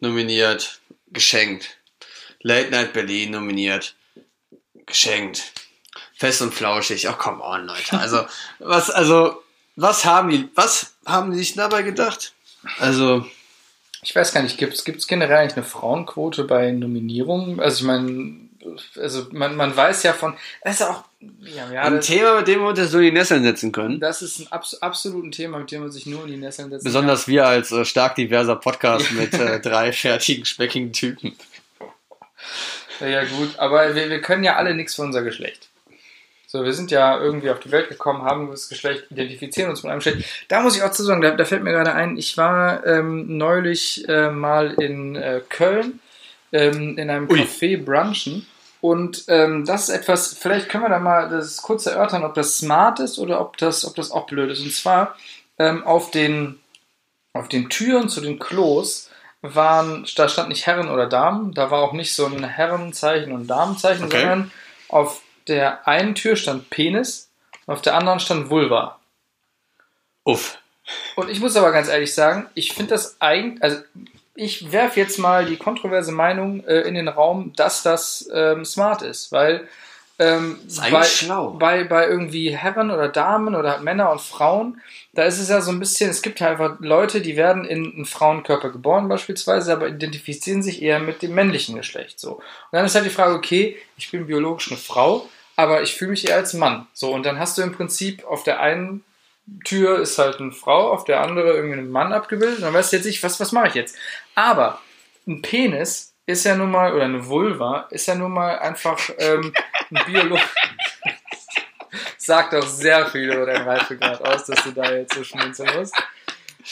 [0.00, 1.76] nominiert, geschenkt.
[2.42, 3.94] Late Night Berlin nominiert,
[4.86, 5.52] geschenkt.
[6.14, 7.08] Fest und flauschig.
[7.08, 7.98] Oh, come on, Leute.
[7.98, 8.24] Also,
[8.60, 9.41] was, also,
[9.76, 12.32] was haben die, was haben die sich dabei gedacht?
[12.78, 13.26] Also,
[14.02, 17.60] Ich weiß gar nicht, gibt es generell eigentlich eine Frauenquote bei Nominierungen?
[17.60, 18.48] Also ich meine,
[18.96, 21.04] also man, man weiß ja von, das ist ja auch,
[21.40, 23.98] ja, ja ein das, Thema, mit dem wir uns so in die Nesseln setzen können.
[24.00, 26.70] das ist ein abs absolut ein Thema, mit dem man sich nur in die Nesseln
[26.70, 31.36] setzen Besonders wir als äh, stark diverser Podcast mit äh, drei fertigen, speckigen Typen.
[31.78, 31.88] kann.
[33.00, 35.68] Ja, ja gut, aber wir, wir können ja alle nichts für unser Geschlecht.
[36.52, 39.90] So, wir sind ja irgendwie auf die Welt gekommen, haben das Geschlecht, identifizieren uns mit
[39.90, 40.28] einem Geschlecht.
[40.48, 43.38] Da muss ich auch zu sagen, da, da fällt mir gerade ein, ich war ähm,
[43.38, 46.00] neulich äh, mal in äh, Köln
[46.52, 47.40] ähm, in einem Ui.
[47.40, 48.46] Café brunchen
[48.82, 52.58] Und ähm, das ist etwas, vielleicht können wir da mal das kurz erörtern, ob das
[52.58, 54.60] smart ist oder ob das, ob das auch blöd ist.
[54.60, 55.16] Und zwar
[55.58, 56.60] ähm, auf, den,
[57.32, 59.08] auf den Türen zu den Klos
[59.40, 63.46] waren, da stand nicht Herren oder Damen, da war auch nicht so ein Herrenzeichen und
[63.46, 64.20] Damenzeichen, Okay.
[64.20, 64.52] sondern
[64.90, 67.30] auf der einen Tür stand Penis
[67.66, 68.98] und auf der anderen stand Vulva.
[70.24, 70.58] Uff.
[71.16, 73.78] Und ich muss aber ganz ehrlich sagen, ich finde das eigentlich, also
[74.34, 79.02] ich werfe jetzt mal die kontroverse Meinung äh, in den Raum, dass das ähm, smart
[79.02, 79.68] ist, weil
[80.18, 81.50] ähm, eigentlich bei, schlau.
[81.50, 84.80] bei, bei irgendwie Herren oder Damen oder Männer und Frauen,
[85.14, 87.92] da ist es ja so ein bisschen, es gibt ja einfach Leute, die werden in
[87.92, 92.18] einen Frauenkörper geboren beispielsweise, aber identifizieren sich eher mit dem männlichen Geschlecht.
[92.18, 92.36] So.
[92.36, 92.42] Und
[92.72, 96.28] dann ist halt die Frage, okay, ich bin biologisch eine Frau, aber ich fühle mich
[96.28, 96.86] eher als Mann.
[96.94, 99.04] So, und dann hast du im Prinzip auf der einen
[99.64, 102.58] Tür ist halt eine Frau, auf der andere irgendwie ein Mann abgebildet.
[102.58, 103.96] Und dann weißt du jetzt nicht, was, was mache ich jetzt?
[104.34, 104.80] Aber
[105.26, 109.52] ein Penis ist ja nun mal, oder eine Vulva, ist ja nun mal einfach ähm,
[109.90, 110.40] ein Biolog.
[112.24, 115.94] Sagt auch sehr viel über deinen Reifegrad aus, dass du da jetzt so schmunzeln musst.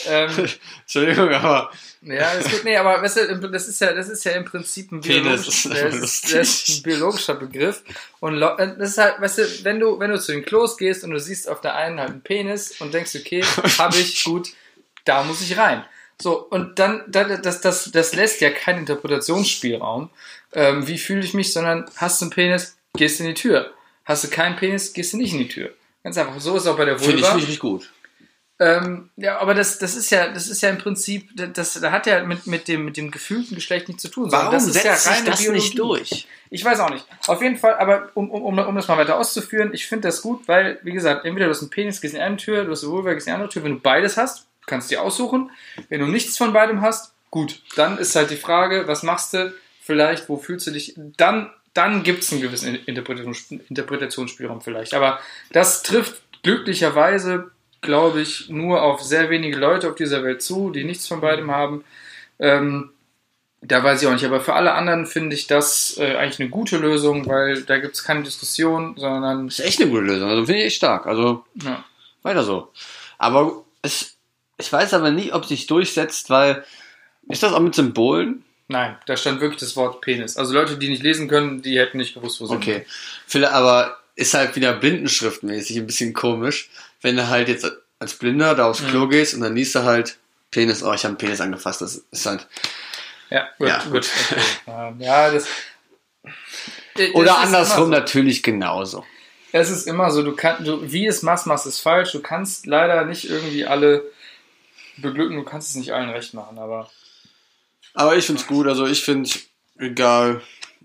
[0.07, 0.31] Ähm,
[0.83, 1.73] Entschuldigung, aber
[2.03, 4.93] ja, das geht, nee, aber weißt du, das ist ja, das ist ja im Prinzip
[4.93, 7.83] ein, biologisch, das das ein biologischer Begriff.
[8.21, 11.03] Und äh, das ist halt, weißt du, wenn du, wenn du zu den Klos gehst
[11.03, 13.43] und du siehst auf der einen halt einen Penis und denkst, okay,
[13.79, 14.51] habe ich, gut,
[15.05, 15.85] da muss ich rein.
[16.23, 20.11] So, und dann, dann das, das, das lässt ja keinen Interpretationsspielraum.
[20.53, 23.73] Ähm, wie fühle ich mich, sondern hast du einen Penis, gehst in die Tür.
[24.11, 25.71] Hast du keinen Penis, gehst du nicht in die Tür.
[26.03, 26.41] Ganz einfach.
[26.41, 27.37] So ist es auch bei der finde ich Vulva.
[27.37, 27.93] richtig gut.
[28.59, 32.09] Ähm, ja, aber das, das ist ja, das ist ja im Prinzip, das, das hat
[32.09, 34.33] ja mit, mit dem, mit dem gefühlten Geschlecht nichts zu tun.
[34.33, 35.63] Warum das ist setzt ja sich das Biologie.
[35.63, 36.27] nicht durch?
[36.51, 37.07] Ich weiß auch nicht.
[37.29, 40.23] Auf jeden Fall, aber um, um, um, um das mal weiter auszuführen, ich finde das
[40.23, 42.83] gut, weil, wie gesagt, entweder du hast einen Penis, gehst in eine Tür, du hast
[42.83, 43.63] eine Vulva, gehst in eine andere Tür.
[43.63, 45.53] Wenn du beides hast, kannst du dir aussuchen.
[45.89, 47.63] Wenn du nichts von beidem hast, gut.
[47.77, 49.55] Dann ist halt die Frage, was machst du?
[49.81, 50.95] Vielleicht, wo fühlst du dich?
[51.17, 54.95] Dann, dann gibt es einen gewissen Interpretations- Interpretationsspielraum vielleicht.
[54.95, 55.21] Aber
[55.53, 57.51] das trifft glücklicherweise,
[57.81, 61.51] glaube ich, nur auf sehr wenige Leute auf dieser Welt zu, die nichts von beidem
[61.51, 61.85] haben.
[62.39, 62.91] Ähm,
[63.63, 66.49] da weiß ich auch nicht, aber für alle anderen finde ich das äh, eigentlich eine
[66.49, 70.31] gute Lösung, weil da gibt es keine Diskussion, sondern Das ist echt eine gute Lösung.
[70.31, 71.07] Also finde ich echt stark.
[71.07, 71.85] Also ja,
[72.23, 72.73] weiter so.
[73.19, 74.17] Aber es,
[74.57, 76.65] ich weiß aber nie, ob sich durchsetzt, weil
[77.29, 78.45] ist das auch mit Symbolen?
[78.71, 80.37] Nein, da stand wirklich das Wort Penis.
[80.37, 82.87] Also Leute, die nicht lesen können, die hätten nicht gewusst, wo sie Okay.
[83.27, 86.71] Vielleicht, aber ist halt wieder blindenschriftmäßig ein bisschen komisch,
[87.03, 90.19] wenn du halt jetzt als Blinder da aufs Klo gehst und dann liest du halt
[90.51, 91.81] Penis, oh, ich habe einen Penis angefasst.
[91.81, 92.47] Das ist halt.
[93.31, 93.85] Ja, gut, Ja.
[93.91, 94.09] gut.
[94.67, 94.95] Okay.
[94.99, 95.47] Ja, das.
[96.97, 97.91] Es Oder andersrum so.
[97.91, 99.05] natürlich genauso.
[99.53, 102.13] Es ist immer so, du kannst, du, wie es machst, machst es falsch.
[102.13, 104.05] Du kannst leider nicht irgendwie alle
[104.97, 106.91] beglücken, du kannst es nicht allen recht machen, aber.
[107.95, 109.31] Aber ich find's gut, also ich finde,
[109.79, 110.41] egal,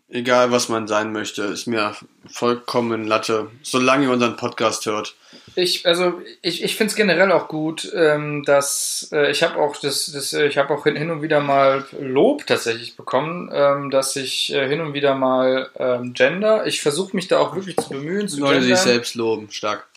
[0.10, 1.96] egal was man sein möchte, ist mir
[2.28, 5.16] vollkommen Latte, solange ihr unseren Podcast hört.
[5.56, 9.78] Ich, also ich, ich finde es generell auch gut, ähm, dass äh, ich habe auch
[9.78, 13.90] das, das äh, ich habe auch hin, hin und wieder mal Lob tatsächlich bekommen, ähm,
[13.90, 16.66] dass ich äh, hin und wieder mal ähm, gender.
[16.66, 19.88] Ich versuche mich da auch wirklich zu bemühen, zu Leute sich selbst loben, stark.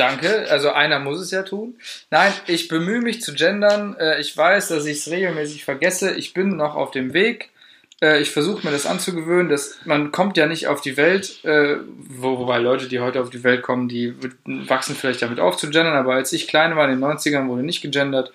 [0.00, 1.76] Danke, also einer muss es ja tun.
[2.10, 3.94] Nein, ich bemühe mich zu gendern.
[4.00, 6.14] Äh, ich weiß, dass ich es regelmäßig vergesse.
[6.14, 7.50] Ich bin noch auf dem Weg.
[8.00, 9.50] Äh, ich versuche mir das anzugewöhnen.
[9.50, 13.28] Dass, man kommt ja nicht auf die Welt, äh, wo, wobei Leute, die heute auf
[13.28, 14.14] die Welt kommen, die
[14.46, 15.96] wachsen vielleicht damit auf zu gendern.
[15.96, 18.32] Aber als ich klein war, in den 90ern, wurde nicht gegendert.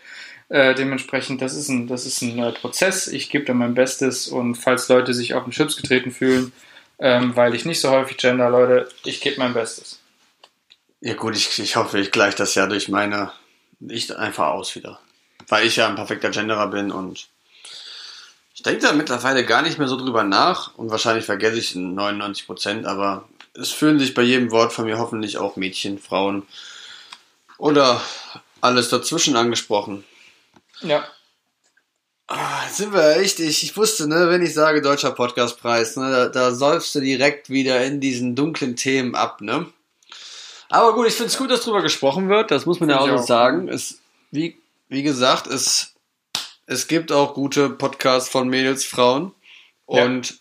[0.49, 3.07] Äh, dementsprechend, das ist ein, das ist ein äh, Prozess.
[3.07, 4.27] Ich gebe da mein Bestes.
[4.27, 6.51] Und falls Leute sich auf den Chips getreten fühlen,
[6.99, 9.99] ähm, weil ich nicht so häufig gender, Leute, ich gebe mein Bestes.
[11.05, 13.31] Ja gut, ich, ich hoffe, ich gleiche das ja durch meine
[13.79, 14.99] ich einfach aus wieder.
[15.47, 17.27] Weil ich ja ein perfekter Genderer bin und
[18.55, 22.47] ich denke da mittlerweile gar nicht mehr so drüber nach und wahrscheinlich vergesse ich 99
[22.47, 26.47] Prozent, aber es fühlen sich bei jedem Wort von mir hoffentlich auch Mädchen, Frauen
[27.59, 28.01] oder
[28.61, 30.03] alles dazwischen angesprochen.
[30.81, 31.07] Ja,
[32.27, 36.29] Ah, sind wir echt, ich, ich wusste, ne, wenn ich sage Deutscher Podcastpreis, ne, da,
[36.29, 39.67] da säufst du direkt wieder in diesen dunklen Themen ab, ne?
[40.69, 43.09] Aber gut, ich finde es gut, dass drüber gesprochen wird, das muss man ja Find
[43.09, 43.27] auch ich so auch.
[43.27, 43.67] sagen.
[43.67, 43.99] Es,
[44.31, 44.57] wie,
[44.89, 45.93] wie gesagt, es,
[46.65, 49.33] es gibt auch gute Podcasts von Mädels, Frauen
[49.85, 50.39] und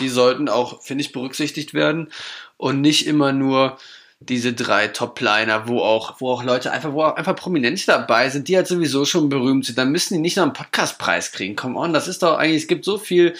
[0.00, 2.10] die sollten auch, finde ich, berücksichtigt werden
[2.56, 3.78] und nicht immer nur
[4.20, 8.48] diese drei Top-Liner, wo auch, wo auch Leute einfach, wo auch einfach Prominente dabei sind,
[8.48, 11.54] die halt sowieso schon berühmt sind, dann müssen die nicht noch einen Podcastpreis kriegen.
[11.54, 13.36] Come on, das ist doch eigentlich, es gibt so viel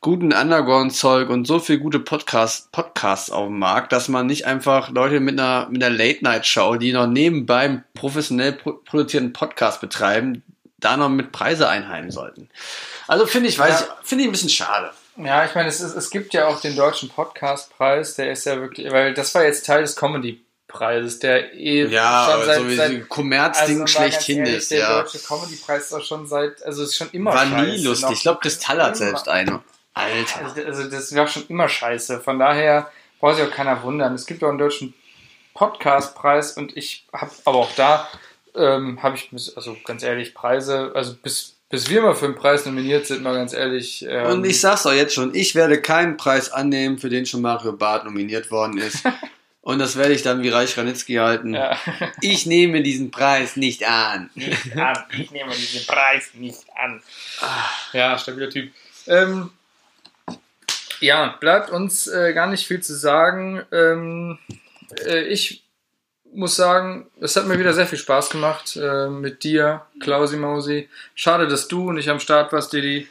[0.00, 4.90] guten Underground-Zeug und so viel gute Podcast, Podcasts auf dem Markt, dass man nicht einfach
[4.90, 10.42] Leute mit einer, mit einer Late-Night-Show, die noch nebenbei einen professionell pro produzierten Podcast betreiben,
[10.78, 12.48] da noch mit Preise einheimen sollten.
[13.08, 13.96] Also finde ich, weiß Ja.
[14.02, 14.92] ich, finde ich ein bisschen schade.
[15.16, 18.60] Ja, ich meine, es, ist, es gibt ja auch den deutschen Podcastpreis, der ist ja
[18.60, 23.08] wirklich, weil das war jetzt Teil des Comedy-Preises, der eh Ja, schon seit, so seit
[23.08, 25.02] Kommerzding ganz schlechthin ehrlich, ist, der ja.
[25.02, 28.10] deutsche Comedy-Preis ist auch schon seit, also ist schon immer War nie lustig.
[28.12, 29.60] Ich glaube, Kristall hat selbst eine.
[29.98, 30.44] Alter.
[30.44, 32.20] Also, also das war schon immer scheiße.
[32.20, 32.90] Von daher
[33.20, 34.14] braucht sich auch keiner wundern.
[34.14, 34.94] Es gibt auch einen deutschen
[35.54, 38.08] Podcastpreis und ich habe, aber auch da
[38.54, 42.64] ähm, habe ich, also ganz ehrlich, Preise, also bis, bis wir mal für einen Preis
[42.64, 44.04] nominiert sind, mal ganz ehrlich.
[44.08, 47.42] Ähm, Und ich sag's auch jetzt schon, ich werde keinen Preis annehmen, für den schon
[47.42, 49.04] Mario Barth nominiert worden ist.
[49.60, 51.52] Und das werde ich dann wie Reich Ranitzky halten.
[51.52, 51.76] ja,
[52.22, 54.30] Ich nehme diesen Preis nicht an.
[54.34, 54.96] nicht an.
[55.12, 57.02] Ich nehme diesen Preis nicht an.
[57.92, 58.72] Ja, stabiler Typ.
[59.06, 59.50] Ähm,
[61.00, 63.62] ja, bleibt uns äh, gar nicht viel zu sagen.
[63.72, 64.38] Ähm,
[65.06, 65.62] äh, ich
[66.32, 70.88] muss sagen, es hat mir wieder sehr viel Spaß gemacht äh, mit dir, Klausi Mausi.
[71.14, 73.08] Schade, dass du nicht am Start warst, Didi.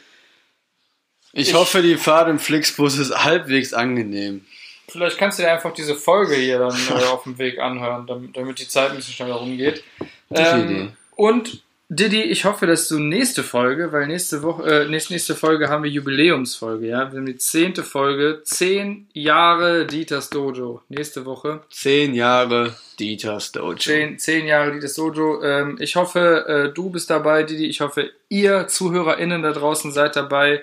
[1.32, 4.46] Ich, Ich- hoffe, die Fahrt im Flixbus ist halbwegs angenehm.
[4.90, 8.34] Vielleicht kannst du dir einfach diese Folge hier dann äh, auf dem Weg anhören, damit,
[8.36, 9.82] damit die Zeit ein bisschen schneller rumgeht.
[10.30, 10.88] Gute Idee.
[11.14, 15.70] Und Didi, ich hoffe, dass du nächste Folge, weil nächste Woche, äh, nächste, nächste Folge
[15.70, 17.10] haben wir Jubiläumsfolge, ja.
[17.10, 20.82] Wir haben die zehnte Folge, zehn Jahre Dieters Dojo.
[20.90, 21.60] Nächste Woche.
[21.70, 23.78] Zehn Jahre Dieters Dojo.
[23.78, 25.42] Zehn, zehn Jahre Dieters Dojo.
[25.42, 27.64] Ähm, ich hoffe, äh, du bist dabei, Didi.
[27.66, 30.62] Ich hoffe, ihr ZuhörerInnen da draußen seid dabei.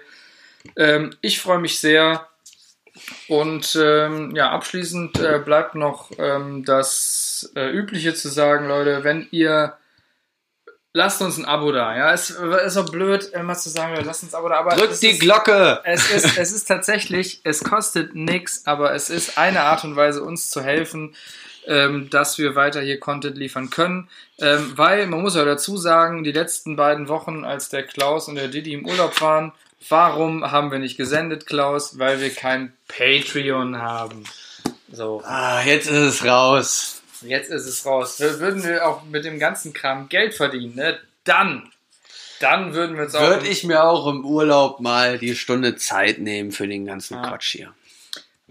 [0.76, 2.28] Ähm, ich freue mich sehr.
[3.28, 9.28] Und ähm, ja, abschließend äh, bleibt noch ähm, das äh, Übliche zu sagen, Leute, wenn
[9.32, 9.74] ihr
[10.96, 12.14] lasst uns ein Abo da, ja.
[12.14, 15.02] Es ist so blöd, immer zu sagen, lasst uns ein Abo da, aber Drück es
[15.02, 15.82] die ist, Glocke!
[15.84, 20.24] es ist, es ist tatsächlich, es kostet nichts, aber es ist eine Art und Weise,
[20.24, 21.14] uns zu helfen,
[21.68, 24.10] ähm, dass wir weiter hier Content liefern können.
[24.40, 28.36] Ähm, weil, man muss ja dazu sagen, die letzten beiden Wochen, als der Klaus und
[28.36, 29.52] der Didi im Urlaub waren,
[29.90, 32.00] warum haben wir nicht gesendet, Klaus?
[32.00, 34.24] Weil wir kein Patreon haben.
[34.94, 37.02] So, Ah, jetzt ist es raus.
[37.28, 38.20] Jetzt ist es raus.
[38.20, 41.00] Würden wir auch mit dem ganzen Kram Geld verdienen, ne?
[41.24, 41.72] Dann,
[42.40, 43.22] dann würden wir uns auch...
[43.22, 47.30] Würde ich mir auch im Urlaub mal die Stunde Zeit nehmen für den ganzen Ja.
[47.30, 47.74] Quatsch hier.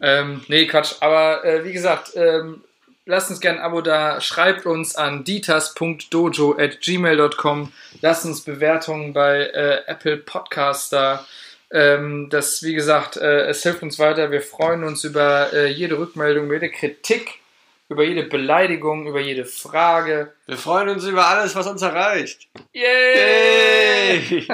[0.00, 0.94] Ähm, nee, Quatsch.
[1.00, 2.64] Aber äh, wie gesagt, ähm,
[3.06, 4.20] lasst uns gerne ein Abo da.
[4.20, 7.72] Schreibt uns an ditas.dojo.gmail.com.
[8.00, 11.24] Lasst uns Bewertungen bei äh, Apple Podcasts da.
[11.70, 14.30] Ähm, das, wie gesagt, äh, es hilft uns weiter.
[14.30, 17.40] Wir freuen uns über äh, jede Rückmeldung, jede Kritik,
[17.89, 20.32] über jede Beleidigung, über jede Frage.
[20.47, 22.49] Wir freuen uns über alles, was uns erreicht.
[22.72, 24.20] Yay!
[24.30, 24.47] Yay!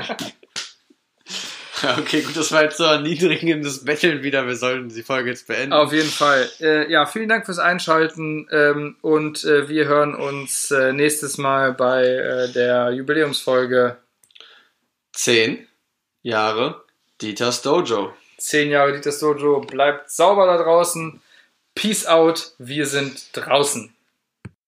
[1.99, 4.47] okay, gut, das war jetzt so ein niedrigendes Betteln wieder.
[4.47, 5.72] Wir sollten die Folge jetzt beenden.
[5.72, 6.49] Auf jeden Fall.
[6.61, 11.72] Äh, ja, vielen Dank fürs Einschalten ähm, und äh, wir hören uns äh, nächstes Mal
[11.72, 13.97] bei äh, der Jubiläumsfolge
[15.12, 15.66] Zehn
[16.22, 16.85] Jahre
[17.20, 18.12] Dieters Dojo.
[18.39, 19.61] 10 Jahre Dieters Dojo.
[19.61, 21.20] Bleibt sauber da draußen.
[21.81, 22.53] Peace out.
[22.59, 23.95] Wir sind draußen.